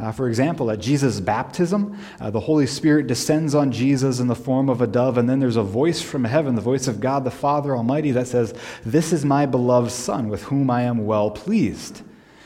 Uh, 0.00 0.10
for 0.10 0.28
example, 0.28 0.70
at 0.70 0.80
Jesus' 0.80 1.20
baptism, 1.20 1.98
uh, 2.20 2.30
the 2.30 2.40
Holy 2.40 2.66
Spirit 2.66 3.06
descends 3.06 3.54
on 3.54 3.70
Jesus 3.70 4.18
in 4.18 4.28
the 4.28 4.34
form 4.34 4.70
of 4.70 4.80
a 4.80 4.86
dove, 4.86 5.18
and 5.18 5.28
then 5.28 5.40
there's 5.40 5.56
a 5.56 5.62
voice 5.62 6.00
from 6.00 6.24
heaven, 6.24 6.54
the 6.54 6.62
voice 6.62 6.88
of 6.88 7.00
God 7.00 7.22
the 7.24 7.30
Father 7.30 7.76
Almighty, 7.76 8.10
that 8.12 8.26
says, 8.26 8.54
This 8.84 9.12
is 9.12 9.24
my 9.26 9.44
beloved 9.44 9.90
Son, 9.90 10.28
with 10.28 10.44
whom 10.44 10.70
I 10.70 10.82
am 10.82 11.04
well 11.04 11.30
pleased. 11.30 12.02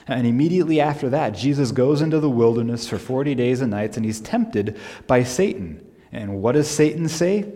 And 0.09 0.27
immediately 0.27 0.81
after 0.81 1.09
that, 1.11 1.31
Jesus 1.31 1.71
goes 1.71 2.03
into 2.03 2.19
the 2.19 2.29
wilderness 2.29 2.89
for 2.89 2.99
40 2.99 3.37
days 3.37 3.61
and 3.61 3.71
nights, 3.71 3.97
and 3.97 4.05
he's 4.05 4.21
tempted 4.21 4.79
by 5.07 5.23
Satan. 5.23 5.87
And 6.11 6.43
what 6.43 6.53
does 6.53 6.69
Satan 6.69 7.09
say? 7.09 7.53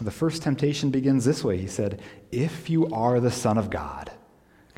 The 0.00 0.10
first 0.10 0.42
temptation 0.42 0.90
begins 0.90 1.24
this 1.24 1.42
way 1.42 1.56
He 1.56 1.66
said, 1.66 2.00
If 2.30 2.68
you 2.68 2.86
are 2.88 3.18
the 3.18 3.30
Son 3.30 3.56
of 3.56 3.70
God, 3.70 4.12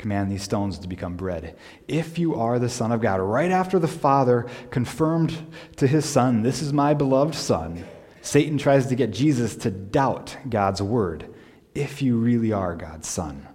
command 0.01 0.31
these 0.31 0.43
stones 0.43 0.77
to 0.79 0.87
become 0.87 1.15
bread. 1.15 1.55
If 1.87 2.19
you 2.19 2.35
are 2.35 2.59
the 2.59 2.69
Son 2.69 2.91
of 2.91 3.01
God, 3.01 3.21
right 3.21 3.51
after 3.51 3.79
the 3.79 3.87
Father 3.87 4.47
confirmed 4.71 5.47
to 5.77 5.87
his 5.87 6.05
Son, 6.05 6.43
This 6.43 6.61
is 6.61 6.73
my 6.73 6.93
beloved 6.93 7.35
Son, 7.35 7.85
Satan 8.21 8.57
tries 8.57 8.87
to 8.87 8.95
get 8.95 9.11
Jesus 9.11 9.55
to 9.57 9.71
doubt 9.71 10.37
God's 10.49 10.81
word. 10.81 11.33
If 11.73 12.01
you 12.01 12.17
really 12.17 12.51
are 12.51 12.75
God's 12.75 13.07
Son. 13.07 13.47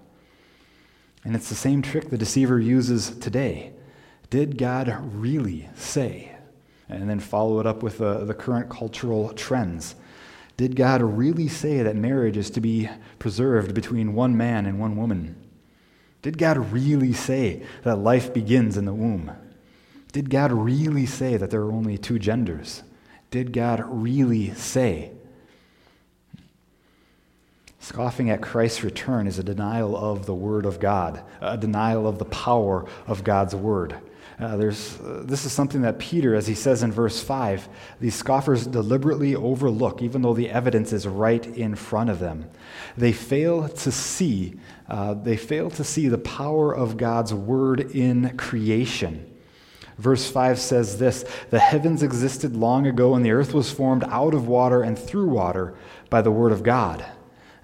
And 1.24 1.36
it's 1.36 1.48
the 1.48 1.54
same 1.54 1.82
trick 1.82 2.08
the 2.08 2.18
deceiver 2.18 2.58
uses 2.58 3.10
today. 3.10 3.72
Did 4.30 4.58
God 4.58 4.96
really 5.12 5.68
say? 5.74 6.36
And 6.88 7.10
then 7.10 7.20
follow 7.20 7.60
it 7.60 7.66
up 7.66 7.82
with 7.82 7.98
the, 7.98 8.24
the 8.24 8.34
current 8.34 8.70
cultural 8.70 9.32
trends. 9.32 9.96
Did 10.56 10.74
God 10.74 11.02
really 11.02 11.48
say 11.48 11.82
that 11.82 11.96
marriage 11.96 12.36
is 12.36 12.48
to 12.50 12.60
be 12.60 12.88
preserved 13.18 13.74
between 13.74 14.14
one 14.14 14.36
man 14.36 14.66
and 14.66 14.80
one 14.80 14.96
woman? 14.96 15.36
Did 16.26 16.38
God 16.38 16.72
really 16.72 17.12
say 17.12 17.62
that 17.84 18.00
life 18.00 18.34
begins 18.34 18.76
in 18.76 18.84
the 18.84 18.92
womb? 18.92 19.30
Did 20.10 20.28
God 20.28 20.50
really 20.50 21.06
say 21.06 21.36
that 21.36 21.50
there 21.50 21.60
are 21.60 21.70
only 21.70 21.96
two 21.96 22.18
genders? 22.18 22.82
Did 23.30 23.52
God 23.52 23.80
really 23.86 24.52
say? 24.54 25.12
Scoffing 27.78 28.28
at 28.28 28.42
Christ's 28.42 28.82
return 28.82 29.28
is 29.28 29.38
a 29.38 29.44
denial 29.44 29.96
of 29.96 30.26
the 30.26 30.34
Word 30.34 30.66
of 30.66 30.80
God, 30.80 31.22
a 31.40 31.56
denial 31.56 32.08
of 32.08 32.18
the 32.18 32.24
power 32.24 32.86
of 33.06 33.22
God's 33.22 33.54
Word. 33.54 33.94
Uh, 34.38 34.56
there's, 34.56 35.00
uh, 35.00 35.22
this 35.24 35.46
is 35.46 35.52
something 35.52 35.80
that 35.80 35.98
Peter, 35.98 36.34
as 36.34 36.46
he 36.46 36.54
says 36.54 36.82
in 36.82 36.92
verse 36.92 37.22
5, 37.22 37.68
these 38.00 38.14
scoffers 38.14 38.66
deliberately 38.66 39.34
overlook, 39.34 40.02
even 40.02 40.20
though 40.20 40.34
the 40.34 40.50
evidence 40.50 40.92
is 40.92 41.06
right 41.06 41.46
in 41.46 41.74
front 41.74 42.10
of 42.10 42.18
them. 42.18 42.50
They 42.98 43.12
fail 43.12 43.68
to 43.68 43.90
see 43.90 44.56
uh, 44.88 45.14
they 45.14 45.36
fail 45.36 45.70
to 45.70 45.84
see 45.84 46.08
the 46.08 46.18
power 46.18 46.72
of 46.72 46.96
God's 46.96 47.34
word 47.34 47.80
in 47.80 48.36
creation. 48.36 49.32
Verse 49.98 50.30
5 50.30 50.58
says 50.58 50.98
this 50.98 51.24
The 51.50 51.58
heavens 51.58 52.02
existed 52.02 52.54
long 52.54 52.86
ago, 52.86 53.14
and 53.14 53.24
the 53.24 53.32
earth 53.32 53.54
was 53.54 53.70
formed 53.70 54.04
out 54.04 54.34
of 54.34 54.46
water 54.46 54.82
and 54.82 54.98
through 54.98 55.28
water 55.28 55.74
by 56.10 56.22
the 56.22 56.30
word 56.30 56.52
of 56.52 56.62
God. 56.62 57.04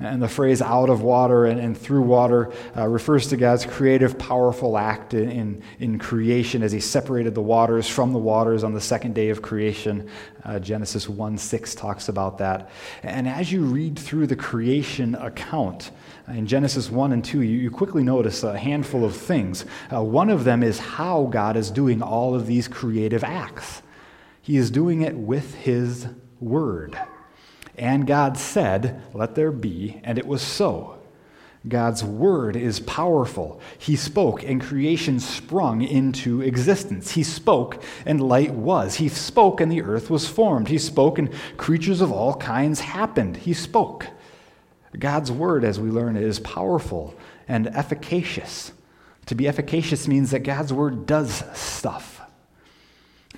And 0.03 0.21
the 0.21 0.29
phrase 0.29 0.61
out 0.61 0.91
of 0.91 1.03
water 1.03 1.47
and, 1.47 1.61
and 1.61 1.79
through 1.79 2.03
water 2.03 2.53
uh, 2.77 2.89
refers 2.89 3.29
to 3.29 3.37
God's 3.37 3.65
creative, 3.65 4.19
powerful 4.19 4.77
act 4.77 5.15
in, 5.15 5.31
in, 5.31 5.63
in, 5.79 5.99
creation 5.99 6.63
as 6.63 6.73
He 6.73 6.81
separated 6.81 7.35
the 7.35 7.41
waters 7.43 7.89
from 7.89 8.13
the 8.13 8.19
waters 8.19 8.65
on 8.65 8.75
the 8.75 8.81
second 8.81 9.15
day 9.15 9.31
of 9.31 9.43
creation. 9.43 10.09
Uh, 10.45 10.59
Genesis 10.59 11.09
1 11.09 11.39
6 11.39 11.75
talks 11.77 12.09
about 12.09 12.39
that. 12.39 12.71
And 13.03 13.29
as 13.29 13.53
you 13.53 13.63
read 13.63 13.99
through 13.99 14.27
the 14.27 14.37
creation 14.37 15.15
account, 15.15 15.93
uh, 16.29 16.33
in 16.33 16.47
Genesis 16.47 16.91
1 16.91 17.13
and 17.13 17.25
2, 17.25 17.43
you, 17.43 17.59
you 17.59 17.71
quickly 17.71 18.03
notice 18.03 18.43
a 18.43 18.59
handful 18.59 19.05
of 19.05 19.17
things. 19.17 19.65
Uh, 19.93 20.03
one 20.03 20.31
of 20.31 20.45
them 20.45 20.63
is 20.63 20.79
how 20.79 21.25
God 21.27 21.57
is 21.57 21.71
doing 21.71 22.03
all 22.03 22.35
of 22.35 22.47
these 22.47 22.67
creative 22.67 23.23
acts. 23.23 23.83
He 24.41 24.57
is 24.57 24.71
doing 24.71 25.03
it 25.03 25.15
with 25.15 25.55
His 25.55 26.09
Word. 26.41 26.99
And 27.77 28.07
God 28.07 28.37
said, 28.37 29.03
Let 29.15 29.35
there 29.35 29.53
be, 29.53 30.01
and 30.05 30.19
it 30.19 30.27
was 30.27 30.43
so. 30.43 30.99
God's 31.69 32.03
word 32.03 32.57
is 32.57 32.81
powerful. 32.81 33.61
He 33.79 33.95
spoke, 33.95 34.43
and 34.43 34.61
creation 34.61 35.21
sprung 35.21 35.81
into 35.81 36.41
existence. 36.41 37.13
He 37.13 37.23
spoke, 37.23 37.83
and 38.05 38.21
light 38.21 38.51
was. 38.51 38.97
He 38.97 39.09
spoke, 39.09 39.61
and 39.61 39.71
the 39.71 39.83
earth 39.83 40.11
was 40.11 40.29
formed. 40.29 40.69
He 40.69 40.79
spoke, 40.79 41.19
and 41.19 41.33
creatures 41.57 42.01
of 42.01 42.11
all 42.11 42.35
kinds 42.35 42.81
happened. 42.81 43.37
He 43.37 43.55
spoke. 43.55 44.09
God's 44.99 45.31
word, 45.31 45.65
as 45.65 45.79
we 45.79 45.89
learn, 45.89 46.17
is 46.17 46.41
powerful 46.41 47.15
and 47.47 47.69
efficacious. 47.69 48.73
To 49.27 49.37
be 49.37 49.47
efficacious 49.47 50.09
means 50.09 50.33
that 50.33 50.41
God's 50.41 50.73
word 50.73 51.07
does 51.07 51.45
stuff. 51.57 52.21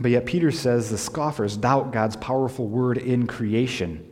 But 0.01 0.11
yet, 0.11 0.25
Peter 0.25 0.51
says 0.51 0.91
the 0.91 0.99
scoffers 0.99 1.59
doubt 1.59 1.93
God's 1.93 2.17
powerful 2.17 2.67
word 2.67 2.97
in 2.97 3.27
creation. 3.27 4.11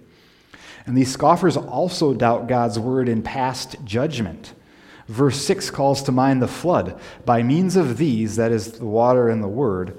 And 0.86 0.96
these 0.96 1.12
scoffers 1.12 1.56
also 1.56 2.12
doubt 2.14 2.48
God's 2.48 2.78
word 2.78 3.08
in 3.08 3.22
past 3.22 3.76
judgment. 3.84 4.54
Verse 5.08 5.40
6 5.44 5.70
calls 5.70 6.02
to 6.04 6.12
mind 6.12 6.42
the 6.42 6.48
flood. 6.48 6.98
By 7.24 7.42
means 7.42 7.76
of 7.76 7.98
these, 7.98 8.36
that 8.36 8.52
is 8.52 8.72
the 8.72 8.86
water 8.86 9.28
and 9.28 9.42
the 9.42 9.48
word, 9.48 9.98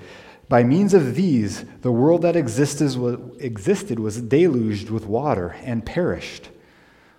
by 0.50 0.64
means 0.64 0.94
of 0.94 1.16
these, 1.16 1.66
the 1.82 1.92
world 1.92 2.22
that 2.24 2.36
existed 2.36 4.00
was 4.00 4.22
deluged 4.22 4.90
with 4.90 5.06
water 5.06 5.56
and 5.64 5.86
perished. 5.86 6.50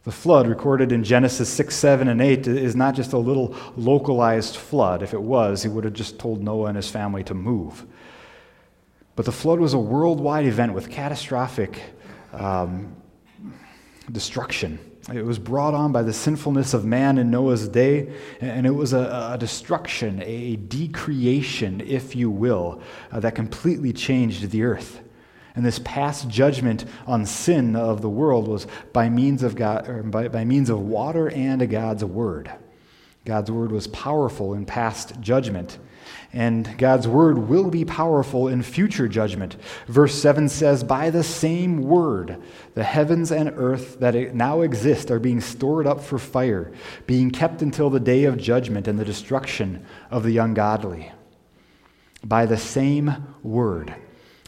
The 0.05 0.13
flood 0.13 0.47
recorded 0.47 0.93
in 0.93 1.03
Genesis 1.03 1.49
6, 1.49 1.75
7, 1.75 2.09
and 2.09 2.21
8 2.21 2.47
is 2.47 2.77
not 2.77 2.95
just 2.95 3.15
a 3.15 3.19
little 3.19 3.57
localized 3.77 4.57
flood. 4.57 5.03
If 5.03 5.15
it 5.15 5.23
was, 5.23 5.63
he 5.63 5.69
would 5.69 5.85
have 5.85 5.95
just 5.95 6.19
told 6.19 6.43
Noah 6.43 6.67
and 6.67 6.77
his 6.77 6.91
family 6.91 7.25
to 7.25 7.35
move. 7.35 7.87
But 9.17 9.25
the 9.25 9.33
flood 9.33 9.61
was 9.61 9.73
a 9.73 9.79
worldwide 9.79 10.45
event 10.45 10.75
with 10.75 10.91
catastrophic 10.91 11.81
um, 12.33 12.95
destruction. 14.11 14.79
It 15.13 15.25
was 15.25 15.39
brought 15.39 15.75
on 15.75 15.93
by 15.93 16.03
the 16.03 16.13
sinfulness 16.13 16.73
of 16.73 16.85
man 16.85 17.19
in 17.19 17.31
Noah's 17.31 17.69
day, 17.69 18.13
and 18.41 18.67
it 18.67 18.71
was 18.71 18.93
a, 18.93 19.31
a 19.33 19.39
destruction, 19.39 20.23
a 20.23 20.57
decreation, 20.57 21.83
if 21.83 22.17
you 22.17 22.31
will, 22.31 22.81
uh, 23.13 23.21
that 23.21 23.35
completely 23.35 23.93
changed 23.93 24.51
the 24.51 24.63
earth. 24.63 25.01
And 25.55 25.65
this 25.65 25.79
past 25.85 26.29
judgment 26.29 26.85
on 27.07 27.27
sin 27.27 27.77
of 27.77 28.01
the 28.01 28.09
world 28.09 28.49
was 28.49 28.67
by 28.93 29.09
means 29.09 29.43
of, 29.43 29.55
God, 29.55 30.11
by, 30.11 30.29
by 30.29 30.45
means 30.45 30.71
of 30.71 30.81
water 30.81 31.31
and 31.31 31.69
God's 31.71 32.05
word. 32.05 32.51
God's 33.25 33.51
word 33.51 33.73
was 33.73 33.87
powerful 33.89 34.55
in 34.55 34.67
past 34.67 35.21
judgment. 35.21 35.79
And 36.35 36.77
God's 36.79 37.07
word 37.07 37.39
will 37.39 37.71
be 37.71 37.85
powerful 37.85 38.49
in 38.49 38.65
future 38.65 39.07
judgment. 39.07 39.57
Verse 39.87 40.21
7 40.21 40.49
says, 40.49 40.83
By 40.83 41.11
the 41.11 41.23
same 41.23 41.83
word, 41.83 42.43
the 42.75 42.83
heavens 42.83 43.31
and 43.31 43.53
earth 43.55 44.01
that 44.01 44.35
now 44.35 44.63
exist 44.63 45.13
are 45.13 45.21
being 45.21 45.41
stored 45.41 45.87
up 45.87 46.01
for 46.01 46.19
fire, 46.19 46.73
being 47.07 47.31
kept 47.31 47.63
until 47.63 47.89
the 47.89 48.01
day 48.01 48.25
of 48.25 48.37
judgment 48.37 48.89
and 48.89 48.99
the 48.99 49.05
destruction 49.05 49.87
of 50.11 50.25
the 50.25 50.39
ungodly. 50.39 51.13
By 52.25 52.47
the 52.47 52.59
same 52.59 53.15
word. 53.45 53.95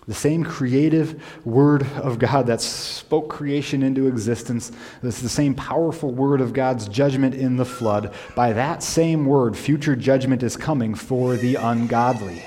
The 0.07 0.15
same 0.15 0.45
creative 0.45 1.21
word 1.45 1.85
of 1.97 2.21
God 2.21 2.47
that 2.47 2.61
spoke 2.61 3.29
creation 3.29 3.83
into 3.83 4.07
existence, 4.07 4.71
this 5.03 5.21
the 5.21 5.29
same 5.29 5.55
powerful 5.55 6.13
word 6.13 6.41
of 6.41 6.53
God's 6.53 6.87
judgment 6.87 7.35
in 7.35 7.57
the 7.57 7.65
flood. 7.65 8.15
By 8.37 8.53
that 8.53 8.85
same 8.85 9.27
word, 9.27 9.57
future 9.57 9.97
judgment 9.97 10.45
is 10.45 10.57
coming 10.57 10.95
for 10.95 11.35
the 11.35 11.57
ungodly. 11.57 12.41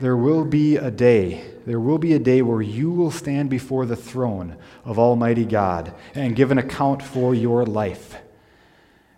There 0.00 0.16
will 0.16 0.44
be 0.44 0.76
a 0.76 0.90
day, 0.90 1.44
there 1.66 1.78
will 1.78 1.98
be 1.98 2.14
a 2.14 2.18
day 2.18 2.42
where 2.42 2.60
you 2.60 2.90
will 2.90 3.12
stand 3.12 3.48
before 3.48 3.86
the 3.86 3.94
throne 3.94 4.56
of 4.84 4.98
Almighty 4.98 5.44
God 5.44 5.94
and 6.16 6.34
give 6.34 6.50
an 6.50 6.58
account 6.58 7.00
for 7.00 7.32
your 7.32 7.64
life. 7.64 8.16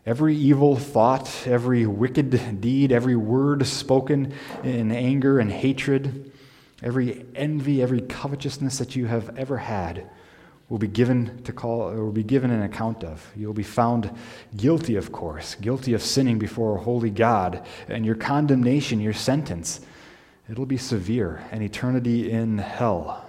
Every 0.06 0.36
evil 0.36 0.76
thought, 0.76 1.28
every 1.48 1.84
wicked 1.84 2.60
deed, 2.60 2.92
every 2.92 3.16
word 3.16 3.66
spoken 3.66 4.32
in 4.62 4.92
anger 4.92 5.40
and 5.40 5.50
hatred, 5.50 6.30
every 6.80 7.26
envy, 7.34 7.82
every 7.82 8.02
covetousness 8.02 8.78
that 8.78 8.94
you 8.94 9.06
have 9.06 9.36
ever 9.36 9.56
had 9.56 10.08
will 10.68 10.78
be 10.78 10.86
given 10.86 11.42
to 11.42 11.52
call 11.52 11.92
will 11.92 12.12
be 12.12 12.22
given 12.22 12.52
an 12.52 12.62
account 12.62 13.02
of. 13.02 13.32
You'll 13.34 13.52
be 13.52 13.64
found 13.64 14.12
guilty, 14.56 14.94
of 14.94 15.10
course, 15.10 15.56
guilty 15.56 15.92
of 15.92 16.02
sinning 16.02 16.38
before 16.38 16.76
a 16.76 16.80
holy 16.80 17.10
God, 17.10 17.66
and 17.88 18.06
your 18.06 18.14
condemnation, 18.14 19.00
your 19.00 19.12
sentence, 19.12 19.80
it'll 20.48 20.66
be 20.66 20.76
severe, 20.76 21.44
an 21.50 21.62
eternity 21.62 22.30
in 22.30 22.58
hell. 22.58 23.25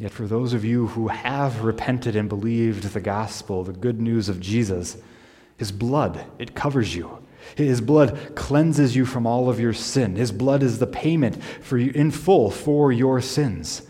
Yet, 0.00 0.12
for 0.12 0.26
those 0.26 0.54
of 0.54 0.64
you 0.64 0.86
who 0.86 1.08
have 1.08 1.62
repented 1.62 2.16
and 2.16 2.26
believed 2.26 2.84
the 2.84 3.02
gospel, 3.02 3.62
the 3.62 3.74
good 3.74 4.00
news 4.00 4.30
of 4.30 4.40
Jesus, 4.40 4.96
his 5.58 5.70
blood, 5.70 6.24
it 6.38 6.54
covers 6.54 6.96
you. 6.96 7.18
His 7.54 7.82
blood 7.82 8.32
cleanses 8.34 8.96
you 8.96 9.04
from 9.04 9.26
all 9.26 9.50
of 9.50 9.60
your 9.60 9.74
sin. 9.74 10.16
His 10.16 10.32
blood 10.32 10.62
is 10.62 10.78
the 10.78 10.86
payment 10.86 11.44
for 11.44 11.76
you 11.76 11.92
in 11.94 12.10
full 12.12 12.50
for 12.50 12.90
your 12.90 13.20
sins. 13.20 13.82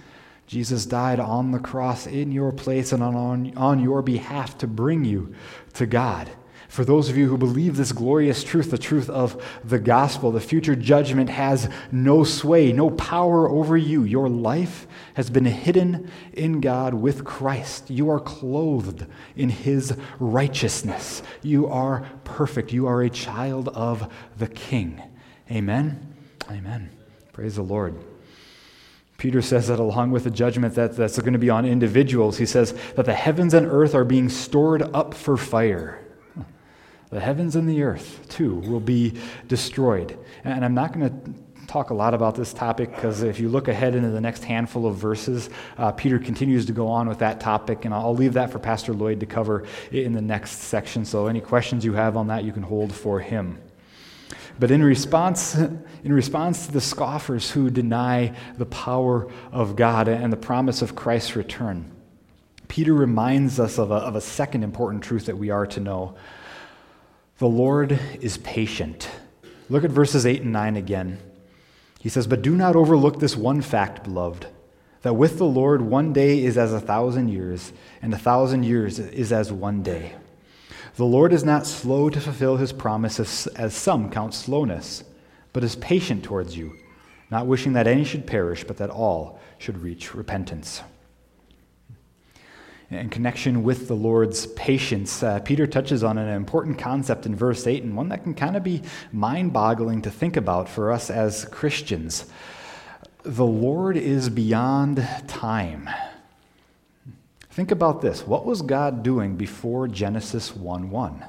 Jesus 0.48 0.84
died 0.84 1.20
on 1.20 1.52
the 1.52 1.60
cross 1.60 2.08
in 2.08 2.32
your 2.32 2.50
place 2.50 2.90
and 2.90 3.04
on, 3.04 3.56
on 3.56 3.78
your 3.78 4.02
behalf 4.02 4.58
to 4.58 4.66
bring 4.66 5.04
you 5.04 5.32
to 5.74 5.86
God. 5.86 6.28
For 6.70 6.84
those 6.84 7.08
of 7.08 7.16
you 7.16 7.26
who 7.26 7.36
believe 7.36 7.76
this 7.76 7.90
glorious 7.90 8.44
truth, 8.44 8.70
the 8.70 8.78
truth 8.78 9.10
of 9.10 9.44
the 9.64 9.80
gospel, 9.80 10.30
the 10.30 10.40
future 10.40 10.76
judgment 10.76 11.28
has 11.28 11.68
no 11.90 12.22
sway, 12.22 12.72
no 12.72 12.90
power 12.90 13.50
over 13.50 13.76
you. 13.76 14.04
Your 14.04 14.28
life 14.28 14.86
has 15.14 15.30
been 15.30 15.46
hidden 15.46 16.08
in 16.32 16.60
God 16.60 16.94
with 16.94 17.24
Christ. 17.24 17.90
You 17.90 18.08
are 18.08 18.20
clothed 18.20 19.04
in 19.34 19.48
his 19.48 19.96
righteousness. 20.20 21.24
You 21.42 21.66
are 21.66 22.08
perfect. 22.22 22.72
You 22.72 22.86
are 22.86 23.02
a 23.02 23.10
child 23.10 23.68
of 23.70 24.08
the 24.38 24.46
King. 24.46 25.02
Amen. 25.50 26.14
Amen. 26.48 26.88
Praise 27.32 27.56
the 27.56 27.62
Lord. 27.62 27.96
Peter 29.18 29.42
says 29.42 29.66
that 29.66 29.80
along 29.80 30.12
with 30.12 30.22
the 30.22 30.30
judgment 30.30 30.76
that, 30.76 30.94
that's 30.94 31.18
going 31.18 31.32
to 31.32 31.38
be 31.40 31.50
on 31.50 31.66
individuals, 31.66 32.38
he 32.38 32.46
says 32.46 32.74
that 32.94 33.06
the 33.06 33.12
heavens 33.12 33.54
and 33.54 33.66
earth 33.66 33.92
are 33.92 34.04
being 34.04 34.28
stored 34.28 34.82
up 34.94 35.14
for 35.14 35.36
fire. 35.36 36.06
The 37.10 37.20
heavens 37.20 37.56
and 37.56 37.68
the 37.68 37.82
earth, 37.82 38.28
too, 38.28 38.54
will 38.54 38.80
be 38.80 39.14
destroyed. 39.48 40.16
And 40.44 40.64
I'm 40.64 40.74
not 40.74 40.92
going 40.92 41.08
to 41.10 41.66
talk 41.66 41.90
a 41.90 41.94
lot 41.94 42.14
about 42.14 42.34
this 42.34 42.52
topic 42.52 42.92
because 42.92 43.22
if 43.22 43.38
you 43.38 43.48
look 43.48 43.68
ahead 43.68 43.94
into 43.94 44.10
the 44.10 44.20
next 44.20 44.42
handful 44.42 44.86
of 44.86 44.96
verses, 44.96 45.50
uh, 45.78 45.92
Peter 45.92 46.18
continues 46.18 46.66
to 46.66 46.72
go 46.72 46.88
on 46.88 47.08
with 47.08 47.18
that 47.18 47.40
topic, 47.40 47.84
and 47.84 47.94
I'll 47.94 48.14
leave 48.14 48.32
that 48.32 48.50
for 48.50 48.58
Pastor 48.58 48.92
Lloyd 48.92 49.20
to 49.20 49.26
cover 49.26 49.66
in 49.92 50.12
the 50.12 50.20
next 50.20 50.62
section. 50.62 51.04
So 51.04 51.26
any 51.26 51.40
questions 51.40 51.84
you 51.84 51.92
have 51.92 52.16
on 52.16 52.28
that, 52.28 52.44
you 52.44 52.52
can 52.52 52.62
hold 52.62 52.92
for 52.92 53.20
him. 53.20 53.60
But 54.58 54.70
in 54.70 54.82
response, 54.82 55.54
in 55.56 56.12
response 56.12 56.66
to 56.66 56.72
the 56.72 56.80
scoffers 56.80 57.50
who 57.50 57.70
deny 57.70 58.34
the 58.58 58.66
power 58.66 59.30
of 59.52 59.74
God 59.74 60.08
and 60.08 60.32
the 60.32 60.36
promise 60.36 60.82
of 60.82 60.94
Christ's 60.94 61.36
return, 61.36 61.90
Peter 62.68 62.94
reminds 62.94 63.58
us 63.58 63.78
of 63.78 63.90
a, 63.90 63.94
of 63.94 64.16
a 64.16 64.20
second 64.20 64.62
important 64.62 65.02
truth 65.02 65.26
that 65.26 65.38
we 65.38 65.50
are 65.50 65.66
to 65.66 65.80
know. 65.80 66.14
The 67.40 67.48
Lord 67.48 67.98
is 68.20 68.36
patient. 68.36 69.08
Look 69.70 69.82
at 69.82 69.90
verses 69.90 70.26
8 70.26 70.42
and 70.42 70.52
9 70.52 70.76
again. 70.76 71.16
He 71.98 72.10
says, 72.10 72.26
But 72.26 72.42
do 72.42 72.54
not 72.54 72.76
overlook 72.76 73.18
this 73.18 73.34
one 73.34 73.62
fact, 73.62 74.04
beloved, 74.04 74.46
that 75.00 75.14
with 75.14 75.38
the 75.38 75.46
Lord 75.46 75.80
one 75.80 76.12
day 76.12 76.44
is 76.44 76.58
as 76.58 76.74
a 76.74 76.80
thousand 76.80 77.28
years, 77.28 77.72
and 78.02 78.12
a 78.12 78.18
thousand 78.18 78.64
years 78.64 78.98
is 78.98 79.32
as 79.32 79.50
one 79.50 79.82
day. 79.82 80.12
The 80.96 81.06
Lord 81.06 81.32
is 81.32 81.42
not 81.42 81.66
slow 81.66 82.10
to 82.10 82.20
fulfill 82.20 82.58
his 82.58 82.74
promises, 82.74 83.46
as 83.56 83.72
some 83.72 84.10
count 84.10 84.34
slowness, 84.34 85.02
but 85.54 85.64
is 85.64 85.76
patient 85.76 86.22
towards 86.22 86.58
you, 86.58 86.76
not 87.30 87.46
wishing 87.46 87.72
that 87.72 87.86
any 87.86 88.04
should 88.04 88.26
perish, 88.26 88.64
but 88.64 88.76
that 88.76 88.90
all 88.90 89.40
should 89.56 89.78
reach 89.78 90.14
repentance 90.14 90.82
in 92.90 93.08
connection 93.08 93.62
with 93.62 93.86
the 93.86 93.94
Lord's 93.94 94.46
patience, 94.48 95.22
uh, 95.22 95.38
Peter 95.40 95.66
touches 95.66 96.02
on 96.02 96.18
an 96.18 96.28
important 96.28 96.78
concept 96.78 97.24
in 97.24 97.36
verse 97.36 97.66
8, 97.66 97.84
and 97.84 97.96
one 97.96 98.08
that 98.08 98.24
can 98.24 98.34
kind 98.34 98.56
of 98.56 98.64
be 98.64 98.82
mind 99.12 99.52
boggling 99.52 100.02
to 100.02 100.10
think 100.10 100.36
about 100.36 100.68
for 100.68 100.90
us 100.90 101.08
as 101.08 101.44
Christians. 101.46 102.26
The 103.22 103.46
Lord 103.46 103.96
is 103.96 104.28
beyond 104.28 105.06
time. 105.28 105.88
Think 107.50 107.70
about 107.70 108.00
this. 108.00 108.26
What 108.26 108.44
was 108.44 108.62
God 108.62 109.02
doing 109.02 109.36
before 109.36 109.86
Genesis 109.86 110.54
1 110.56 110.90
1? 110.90 111.24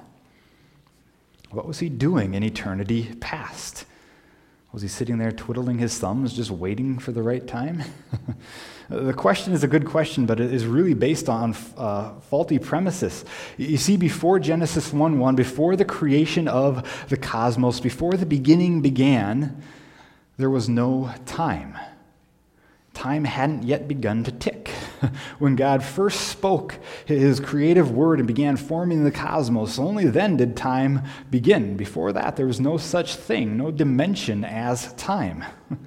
What 1.51 1.67
was 1.67 1.79
he 1.79 1.89
doing 1.89 2.33
in 2.33 2.43
eternity 2.43 3.13
past? 3.19 3.85
Was 4.71 4.81
he 4.81 4.87
sitting 4.87 5.17
there 5.17 5.33
twiddling 5.33 5.79
his 5.79 5.99
thumbs, 5.99 6.33
just 6.33 6.49
waiting 6.49 6.97
for 6.97 7.11
the 7.11 7.21
right 7.21 7.45
time? 7.45 7.83
the 8.91 9.13
question 9.13 9.53
is 9.53 9.63
a 9.63 9.67
good 9.67 9.85
question, 9.85 10.25
but 10.25 10.39
it 10.41 10.53
is 10.53 10.65
really 10.65 10.93
based 10.93 11.29
on 11.29 11.55
uh, 11.77 12.11
faulty 12.29 12.59
premises. 12.59 13.23
You 13.57 13.77
see, 13.77 13.95
before 13.95 14.37
Genesis 14.37 14.91
1 14.91 15.17
1, 15.17 15.35
before 15.35 15.77
the 15.77 15.85
creation 15.85 16.49
of 16.49 17.07
the 17.07 17.15
cosmos, 17.15 17.79
before 17.79 18.13
the 18.13 18.25
beginning 18.25 18.81
began, 18.81 19.63
there 20.37 20.49
was 20.49 20.67
no 20.67 21.13
time. 21.25 21.77
Time 22.93 23.23
hadn't 23.23 23.63
yet 23.63 23.87
begun 23.87 24.25
to 24.25 24.31
tick. 24.31 24.67
when 25.39 25.55
God 25.55 25.83
first 25.83 26.27
spoke 26.27 26.77
his 27.05 27.39
creative 27.39 27.91
word 27.91 28.19
and 28.19 28.27
began 28.27 28.57
forming 28.57 29.05
the 29.05 29.11
cosmos, 29.11 29.79
only 29.79 30.05
then 30.05 30.35
did 30.35 30.57
time 30.57 31.03
begin. 31.29 31.77
Before 31.77 32.11
that, 32.11 32.35
there 32.35 32.45
was 32.45 32.59
no 32.59 32.75
such 32.75 33.15
thing, 33.15 33.55
no 33.55 33.71
dimension 33.71 34.43
as 34.43 34.91
time. 34.93 35.45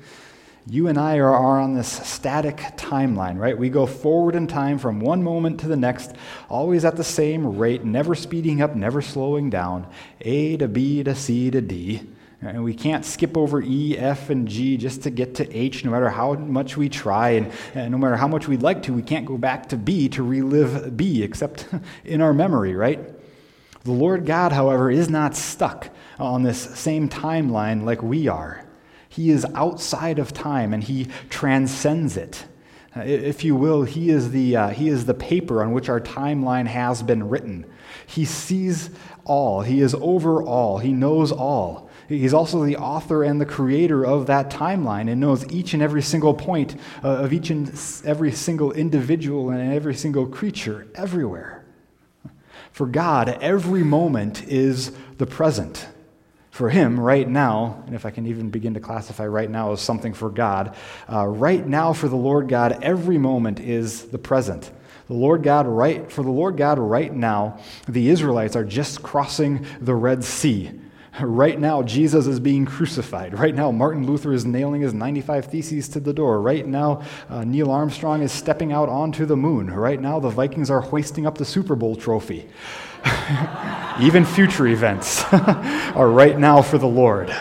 You 0.66 0.88
and 0.88 0.96
I 0.96 1.18
are, 1.18 1.60
on 1.60 1.74
this 1.74 1.88
static 1.88 2.56
timeline, 2.76 3.38
right? 3.38 3.56
We 3.56 3.68
go 3.68 3.84
forward 3.84 4.34
in 4.34 4.46
time 4.46 4.78
from 4.78 4.98
one 4.98 5.22
moment 5.22 5.60
to 5.60 5.68
the 5.68 5.76
next, 5.76 6.12
always 6.48 6.86
at 6.86 6.96
the 6.96 7.04
same 7.04 7.58
rate, 7.58 7.84
never 7.84 8.14
speeding 8.14 8.62
up, 8.62 8.74
never 8.74 9.02
slowing 9.02 9.50
down. 9.50 9.86
A 10.22 10.56
to 10.56 10.66
B 10.66 11.02
to 11.02 11.14
C 11.14 11.50
to 11.50 11.60
D. 11.60 12.08
And 12.40 12.64
we 12.64 12.72
can't 12.72 13.04
skip 13.04 13.36
over 13.36 13.60
E, 13.62 13.96
F, 13.98 14.30
and 14.30 14.48
G 14.48 14.78
just 14.78 15.02
to 15.02 15.10
get 15.10 15.34
to 15.36 15.54
H, 15.54 15.84
no 15.84 15.90
matter 15.90 16.08
how 16.08 16.32
much 16.32 16.78
we 16.78 16.88
try. 16.88 17.30
And, 17.30 17.52
and, 17.74 17.90
no 17.90 17.98
matter 17.98 18.16
how 18.16 18.28
much 18.28 18.48
we'd 18.48 18.62
like 18.62 18.82
to, 18.84 18.94
we 18.94 19.02
can't 19.02 19.26
go 19.26 19.36
back 19.36 19.68
to 19.70 19.76
B 19.76 20.08
to 20.10 20.22
relive 20.22 20.96
B, 20.96 21.22
except 21.22 21.68
in 22.04 22.22
our 22.22 22.32
memory, 22.32 22.74
right? 22.74 23.00
The 23.82 23.92
Lord 23.92 24.24
God, 24.24 24.52
however, 24.52 24.90
is 24.90 25.10
not 25.10 25.36
stuck 25.36 25.90
on 26.18 26.42
this 26.42 26.58
same 26.58 27.10
timeline 27.10 27.84
like 27.84 28.02
we 28.02 28.28
are. 28.28 28.63
He 29.14 29.30
is 29.30 29.46
outside 29.54 30.18
of 30.18 30.32
time 30.32 30.74
and 30.74 30.82
he 30.82 31.06
transcends 31.30 32.16
it. 32.16 32.46
Uh, 32.96 33.02
if 33.02 33.44
you 33.44 33.54
will, 33.54 33.84
he 33.84 34.10
is, 34.10 34.32
the, 34.32 34.56
uh, 34.56 34.68
he 34.70 34.88
is 34.88 35.06
the 35.06 35.14
paper 35.14 35.62
on 35.62 35.70
which 35.70 35.88
our 35.88 36.00
timeline 36.00 36.66
has 36.66 37.00
been 37.00 37.28
written. 37.28 37.64
He 38.06 38.24
sees 38.24 38.90
all, 39.24 39.62
he 39.62 39.80
is 39.80 39.94
over 39.94 40.42
all, 40.42 40.78
he 40.78 40.92
knows 40.92 41.30
all. 41.30 41.88
He's 42.08 42.34
also 42.34 42.64
the 42.64 42.76
author 42.76 43.22
and 43.22 43.40
the 43.40 43.46
creator 43.46 44.04
of 44.04 44.26
that 44.26 44.50
timeline 44.50 45.08
and 45.08 45.20
knows 45.20 45.48
each 45.52 45.74
and 45.74 45.82
every 45.82 46.02
single 46.02 46.34
point 46.34 46.74
uh, 47.04 47.08
of 47.08 47.32
each 47.32 47.50
and 47.50 47.68
every 48.04 48.32
single 48.32 48.72
individual 48.72 49.50
and 49.50 49.72
every 49.72 49.94
single 49.94 50.26
creature 50.26 50.88
everywhere. 50.96 51.64
For 52.72 52.86
God, 52.86 53.28
every 53.40 53.84
moment 53.84 54.42
is 54.48 54.90
the 55.18 55.26
present. 55.26 55.86
For 56.54 56.70
Him, 56.70 57.00
right 57.00 57.28
now, 57.28 57.82
and 57.84 57.96
if 57.96 58.06
I 58.06 58.10
can 58.10 58.28
even 58.28 58.48
begin 58.48 58.74
to 58.74 58.80
classify 58.80 59.26
right 59.26 59.50
now 59.50 59.72
as 59.72 59.80
something 59.80 60.14
for 60.14 60.30
God, 60.30 60.76
uh, 61.12 61.26
right 61.26 61.66
now 61.66 61.92
for 61.92 62.06
the 62.06 62.14
Lord 62.14 62.48
God, 62.48 62.78
every 62.80 63.18
moment 63.18 63.58
is 63.58 64.04
the 64.04 64.18
present. 64.18 64.70
The 65.08 65.14
Lord 65.14 65.42
God, 65.42 65.66
right 65.66 66.08
for 66.12 66.22
the 66.22 66.30
Lord 66.30 66.56
God, 66.56 66.78
right 66.78 67.12
now, 67.12 67.58
the 67.88 68.08
Israelites 68.08 68.54
are 68.54 68.64
just 68.64 69.02
crossing 69.02 69.66
the 69.80 69.96
Red 69.96 70.22
Sea. 70.22 70.70
Right 71.20 71.60
now, 71.60 71.82
Jesus 71.84 72.26
is 72.26 72.40
being 72.40 72.66
crucified. 72.66 73.38
Right 73.38 73.54
now, 73.54 73.70
Martin 73.70 74.04
Luther 74.04 74.32
is 74.32 74.44
nailing 74.44 74.80
his 74.80 74.92
95 74.92 75.46
Theses 75.46 75.88
to 75.90 76.00
the 76.00 76.12
door. 76.12 76.40
Right 76.40 76.66
now, 76.66 77.02
uh, 77.30 77.44
Neil 77.44 77.70
Armstrong 77.70 78.20
is 78.20 78.32
stepping 78.32 78.72
out 78.72 78.88
onto 78.88 79.24
the 79.24 79.36
moon. 79.36 79.70
Right 79.70 80.00
now, 80.00 80.18
the 80.18 80.28
Vikings 80.28 80.70
are 80.70 80.80
hoisting 80.80 81.24
up 81.24 81.38
the 81.38 81.44
Super 81.44 81.76
Bowl 81.76 81.94
trophy. 81.94 82.48
Even 84.00 84.24
future 84.24 84.66
events 84.66 85.24
are 85.32 86.08
right 86.08 86.38
now 86.38 86.62
for 86.62 86.78
the 86.78 86.86
Lord. 86.86 87.34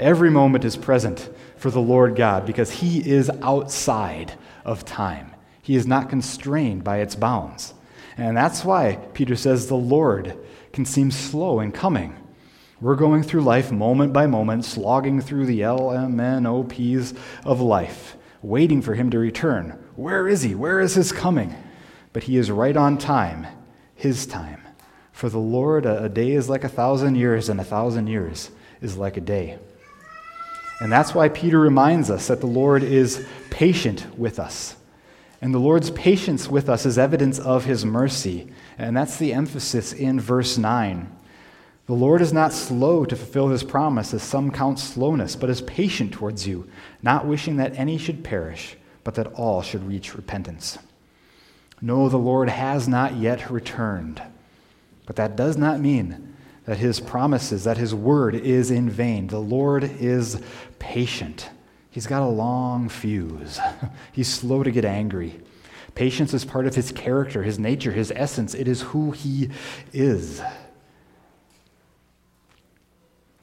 Every 0.00 0.30
moment 0.30 0.64
is 0.64 0.76
present 0.76 1.28
for 1.56 1.70
the 1.70 1.80
Lord 1.80 2.16
God 2.16 2.46
because 2.46 2.70
He 2.70 3.08
is 3.08 3.30
outside 3.42 4.34
of 4.64 4.84
time. 4.84 5.34
He 5.62 5.76
is 5.76 5.86
not 5.86 6.08
constrained 6.08 6.84
by 6.84 6.98
its 6.98 7.14
bounds. 7.14 7.74
And 8.16 8.36
that's 8.36 8.64
why 8.64 8.96
Peter 9.14 9.36
says 9.36 9.66
the 9.66 9.74
Lord 9.74 10.36
can 10.72 10.84
seem 10.84 11.10
slow 11.10 11.60
in 11.60 11.72
coming. 11.72 12.16
We're 12.80 12.96
going 12.96 13.22
through 13.24 13.42
life 13.42 13.72
moment 13.72 14.12
by 14.12 14.26
moment, 14.26 14.64
slogging 14.64 15.20
through 15.20 15.46
the 15.46 15.60
LMNOPs 15.60 17.16
of 17.44 17.60
life, 17.60 18.16
waiting 18.40 18.82
for 18.82 18.94
him 18.94 19.10
to 19.10 19.18
return. 19.18 19.82
Where 19.96 20.28
is 20.28 20.42
he? 20.42 20.54
Where 20.54 20.80
is 20.80 20.94
his 20.94 21.10
coming? 21.10 21.54
But 22.12 22.24
he 22.24 22.36
is 22.36 22.50
right 22.50 22.76
on 22.76 22.96
time, 22.96 23.48
his 23.98 24.26
time. 24.26 24.62
For 25.12 25.28
the 25.28 25.38
Lord, 25.38 25.84
a, 25.84 26.08
day 26.08 26.30
is 26.30 26.48
like 26.48 26.62
a 26.62 26.68
thousand 26.68 27.16
years, 27.16 27.48
and 27.48 27.60
a 27.60 27.64
thousand 27.64 28.06
years 28.06 28.50
is 28.80 28.96
like 28.96 29.16
a 29.16 29.20
day. 29.20 29.58
And 30.80 30.92
that's 30.92 31.12
why 31.12 31.28
Peter 31.28 31.58
reminds 31.58 32.08
us 32.08 32.28
that 32.28 32.40
the 32.40 32.46
Lord 32.46 32.84
is 32.84 33.26
patient 33.50 34.06
with 34.16 34.38
us. 34.38 34.76
And 35.42 35.52
the 35.52 35.58
Lord's 35.58 35.90
patience 35.90 36.48
with 36.48 36.68
us 36.68 36.86
is 36.86 36.96
evidence 36.96 37.40
of 37.40 37.64
his 37.64 37.84
mercy. 37.84 38.52
And 38.78 38.96
that's 38.96 39.16
the 39.16 39.32
emphasis 39.32 39.92
in 39.92 40.20
verse 40.20 40.56
9. 40.56 41.12
The 41.86 41.94
Lord 41.94 42.20
is 42.20 42.32
not 42.32 42.52
slow 42.52 43.04
to 43.04 43.16
fulfill 43.16 43.48
his 43.48 43.64
promise, 43.64 44.14
as 44.14 44.22
some 44.22 44.52
count 44.52 44.78
slowness, 44.78 45.34
but 45.34 45.50
is 45.50 45.62
patient 45.62 46.12
towards 46.12 46.46
you, 46.46 46.68
not 47.02 47.26
wishing 47.26 47.56
that 47.56 47.76
any 47.76 47.98
should 47.98 48.22
perish, 48.22 48.76
but 49.02 49.16
that 49.16 49.32
all 49.32 49.62
should 49.62 49.88
reach 49.88 50.14
repentance. 50.14 50.78
No, 51.80 52.08
the 52.08 52.16
Lord 52.16 52.48
has 52.48 52.88
not 52.88 53.16
yet 53.16 53.50
returned, 53.50 54.22
but 55.06 55.16
that 55.16 55.36
does 55.36 55.56
not 55.56 55.80
mean 55.80 56.34
that 56.64 56.78
his 56.78 57.00
promises, 57.00 57.64
that 57.64 57.78
his 57.78 57.94
word 57.94 58.34
is 58.34 58.70
in 58.70 58.90
vain. 58.90 59.28
The 59.28 59.38
Lord 59.38 59.84
is 59.84 60.40
patient. 60.78 61.48
He's 61.90 62.06
got 62.06 62.22
a 62.22 62.26
long 62.28 62.88
fuse. 62.88 63.58
He's 64.12 64.28
slow 64.28 64.62
to 64.62 64.70
get 64.70 64.84
angry. 64.84 65.40
Patience 65.94 66.34
is 66.34 66.44
part 66.44 66.66
of 66.66 66.74
his 66.74 66.92
character, 66.92 67.42
his 67.42 67.58
nature, 67.58 67.90
his 67.90 68.12
essence. 68.14 68.54
It 68.54 68.68
is 68.68 68.82
who 68.82 69.12
he 69.12 69.50
is. 69.92 70.42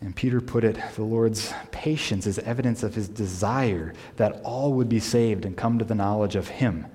And 0.02 0.16
Peter 0.16 0.40
put 0.40 0.64
it 0.64 0.78
the 0.96 1.04
Lord's 1.04 1.52
patience 1.72 2.28
is 2.28 2.38
evidence 2.40 2.84
of 2.84 2.94
his 2.94 3.10
desire 3.10 3.94
that 4.18 4.42
all 4.44 4.74
would 4.74 4.88
be 4.88 5.00
saved 5.00 5.46
and 5.46 5.58
come 5.58 5.80
to 5.80 5.86
the 5.86 5.96
knowledge 5.96 6.36
of 6.36 6.48
him. 6.48 6.86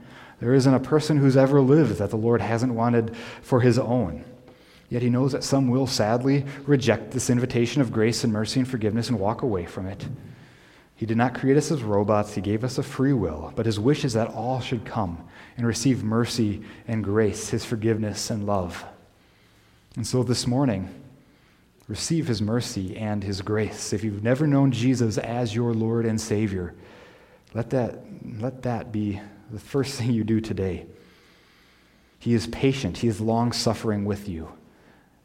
There 0.41 0.55
isn't 0.55 0.75
a 0.75 0.81
person 0.81 1.19
who's 1.19 1.37
ever 1.37 1.61
lived 1.61 1.99
that 1.99 2.11
the 2.11 2.17
Lord 2.17 2.41
hasn't 2.41 2.75
wanted 2.75 3.15
for 3.43 3.61
his 3.61 3.79
own. 3.79 4.25
Yet 4.89 5.03
he 5.03 5.11
knows 5.11 5.33
that 5.33 5.45
some 5.45 5.69
will 5.69 5.87
sadly 5.87 6.45
reject 6.67 7.13
this 7.13 7.31
invitation 7.31 7.81
of 7.81 7.93
grace 7.93 8.25
and 8.25 8.33
mercy 8.33 8.61
and 8.61 8.69
forgiveness 8.69 9.09
and 9.09 9.21
walk 9.21 9.43
away 9.43 9.67
from 9.67 9.87
it. 9.87 10.09
He 10.97 11.07
did 11.07 11.17
not 11.17 11.35
create 11.35 11.57
us 11.57 11.71
as 11.71 11.83
robots, 11.83 12.35
he 12.35 12.41
gave 12.41 12.65
us 12.65 12.77
a 12.77 12.83
free 12.83 13.13
will, 13.13 13.53
but 13.55 13.65
his 13.65 13.79
wish 13.79 14.05
is 14.05 14.15
that 14.15 14.29
all 14.29 14.61
should 14.61 14.85
come 14.85 15.27
and 15.57 15.67
receive 15.67 16.03
mercy 16.03 16.63
and 16.89 17.05
grace, 17.05 17.51
his 17.51 17.65
forgiveness 17.65 18.31
and 18.31 18.45
love. 18.45 18.85
And 19.97 20.07
so 20.07 20.23
this 20.23 20.47
morning, 20.47 20.89
receive 21.89 22.27
his 22.27 22.43
mercy 22.43 22.97
and 22.97 23.25
his 23.25 23.43
grace. 23.43 23.93
If 23.93 24.05
you've 24.05 24.23
never 24.23 24.47
known 24.47 24.73
Jesus 24.73 25.19
as 25.19 25.55
your 25.55 25.73
Lord 25.73 26.05
and 26.05 26.21
Savior, 26.21 26.75
let 27.55 27.71
that, 27.71 28.01
let 28.39 28.63
that 28.63 28.93
be 28.93 29.21
the 29.51 29.59
first 29.59 29.95
thing 29.95 30.13
you 30.13 30.25
do 30.25 30.41
today. 30.41 30.87
He 32.19 32.35
is 32.35 32.47
patient, 32.47 32.99
he 32.99 33.09
is 33.09 33.21
long 33.21 33.53
suffering 33.53 34.05
with 34.05 34.29
you. 34.29 34.53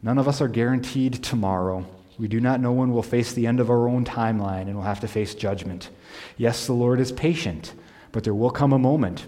None 0.01 0.17
of 0.17 0.27
us 0.27 0.41
are 0.41 0.47
guaranteed 0.47 1.23
tomorrow. 1.23 1.85
We 2.17 2.27
do 2.27 2.39
not 2.39 2.61
know 2.61 2.71
when 2.71 2.93
we'll 2.93 3.03
face 3.03 3.33
the 3.33 3.47
end 3.47 3.59
of 3.59 3.69
our 3.69 3.89
own 3.89 4.05
timeline 4.05 4.61
and 4.61 4.75
we'll 4.75 4.83
have 4.83 5.01
to 5.01 5.07
face 5.07 5.35
judgment. 5.35 5.89
Yes, 6.37 6.65
the 6.65 6.73
Lord 6.73 6.99
is 6.99 7.11
patient, 7.11 7.73
but 8.11 8.23
there 8.23 8.33
will 8.33 8.51
come 8.51 8.71
a 8.71 8.79
moment 8.79 9.25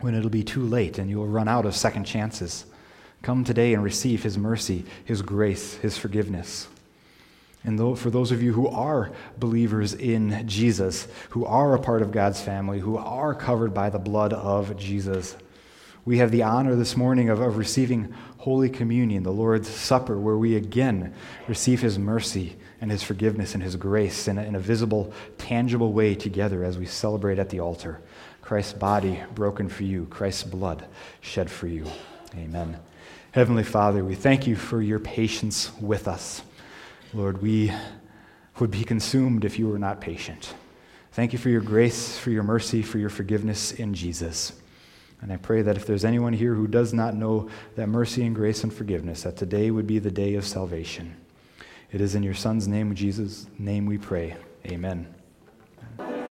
when 0.00 0.14
it'll 0.14 0.30
be 0.30 0.42
too 0.42 0.62
late 0.62 0.98
and 0.98 1.08
you'll 1.08 1.28
run 1.28 1.46
out 1.46 1.66
of 1.66 1.76
second 1.76 2.04
chances. 2.04 2.64
Come 3.22 3.44
today 3.44 3.74
and 3.74 3.84
receive 3.84 4.22
His 4.22 4.38
mercy, 4.38 4.84
His 5.04 5.22
grace, 5.22 5.74
His 5.76 5.96
forgiveness. 5.96 6.66
And 7.62 7.98
for 7.98 8.08
those 8.08 8.32
of 8.32 8.42
you 8.42 8.54
who 8.54 8.68
are 8.68 9.12
believers 9.38 9.92
in 9.92 10.46
Jesus, 10.48 11.06
who 11.30 11.44
are 11.44 11.74
a 11.74 11.78
part 11.78 12.00
of 12.00 12.10
God's 12.10 12.40
family, 12.40 12.78
who 12.78 12.96
are 12.96 13.34
covered 13.34 13.74
by 13.74 13.90
the 13.90 13.98
blood 13.98 14.32
of 14.32 14.76
Jesus, 14.78 15.36
we 16.06 16.18
have 16.18 16.30
the 16.30 16.42
honor 16.42 16.74
this 16.74 16.96
morning 16.96 17.28
of, 17.28 17.40
of 17.40 17.58
receiving 17.58 18.14
Holy 18.38 18.70
Communion, 18.70 19.22
the 19.22 19.30
Lord's 19.30 19.68
Supper, 19.68 20.18
where 20.18 20.38
we 20.38 20.56
again 20.56 21.14
receive 21.46 21.82
His 21.82 21.98
mercy 21.98 22.56
and 22.80 22.90
His 22.90 23.02
forgiveness 23.02 23.52
and 23.52 23.62
His 23.62 23.76
grace 23.76 24.26
in 24.26 24.38
a, 24.38 24.42
in 24.42 24.54
a 24.54 24.58
visible, 24.60 25.12
tangible 25.36 25.92
way 25.92 26.14
together 26.14 26.64
as 26.64 26.78
we 26.78 26.86
celebrate 26.86 27.38
at 27.38 27.50
the 27.50 27.60
altar. 27.60 28.00
Christ's 28.40 28.72
body 28.72 29.22
broken 29.34 29.68
for 29.68 29.82
you, 29.82 30.06
Christ's 30.06 30.44
blood 30.44 30.86
shed 31.20 31.50
for 31.50 31.66
you. 31.66 31.84
Amen. 32.34 32.78
Heavenly 33.32 33.64
Father, 33.64 34.02
we 34.02 34.14
thank 34.14 34.46
you 34.46 34.56
for 34.56 34.80
your 34.80 34.98
patience 34.98 35.70
with 35.80 36.08
us. 36.08 36.40
Lord, 37.12 37.42
we 37.42 37.72
would 38.58 38.70
be 38.70 38.84
consumed 38.84 39.44
if 39.44 39.58
you 39.58 39.68
were 39.68 39.78
not 39.78 40.00
patient. 40.00 40.54
Thank 41.12 41.32
you 41.32 41.38
for 41.38 41.48
your 41.48 41.60
grace, 41.60 42.16
for 42.16 42.30
your 42.30 42.44
mercy, 42.44 42.82
for 42.82 42.98
your 42.98 43.10
forgiveness 43.10 43.72
in 43.72 43.94
Jesus. 43.94 44.52
And 45.20 45.32
I 45.32 45.36
pray 45.36 45.62
that 45.62 45.76
if 45.76 45.86
there's 45.86 46.04
anyone 46.04 46.32
here 46.32 46.54
who 46.54 46.66
does 46.66 46.94
not 46.94 47.14
know 47.14 47.50
that 47.74 47.88
mercy 47.88 48.24
and 48.24 48.34
grace 48.34 48.62
and 48.62 48.72
forgiveness, 48.72 49.24
that 49.24 49.36
today 49.36 49.70
would 49.70 49.86
be 49.86 49.98
the 49.98 50.10
day 50.10 50.34
of 50.34 50.46
salvation. 50.46 51.16
It 51.90 52.00
is 52.00 52.14
in 52.14 52.22
your 52.22 52.34
Son's 52.34 52.68
name, 52.68 52.94
Jesus' 52.94 53.46
name, 53.58 53.86
we 53.86 53.98
pray. 53.98 54.36
Amen. 54.66 55.19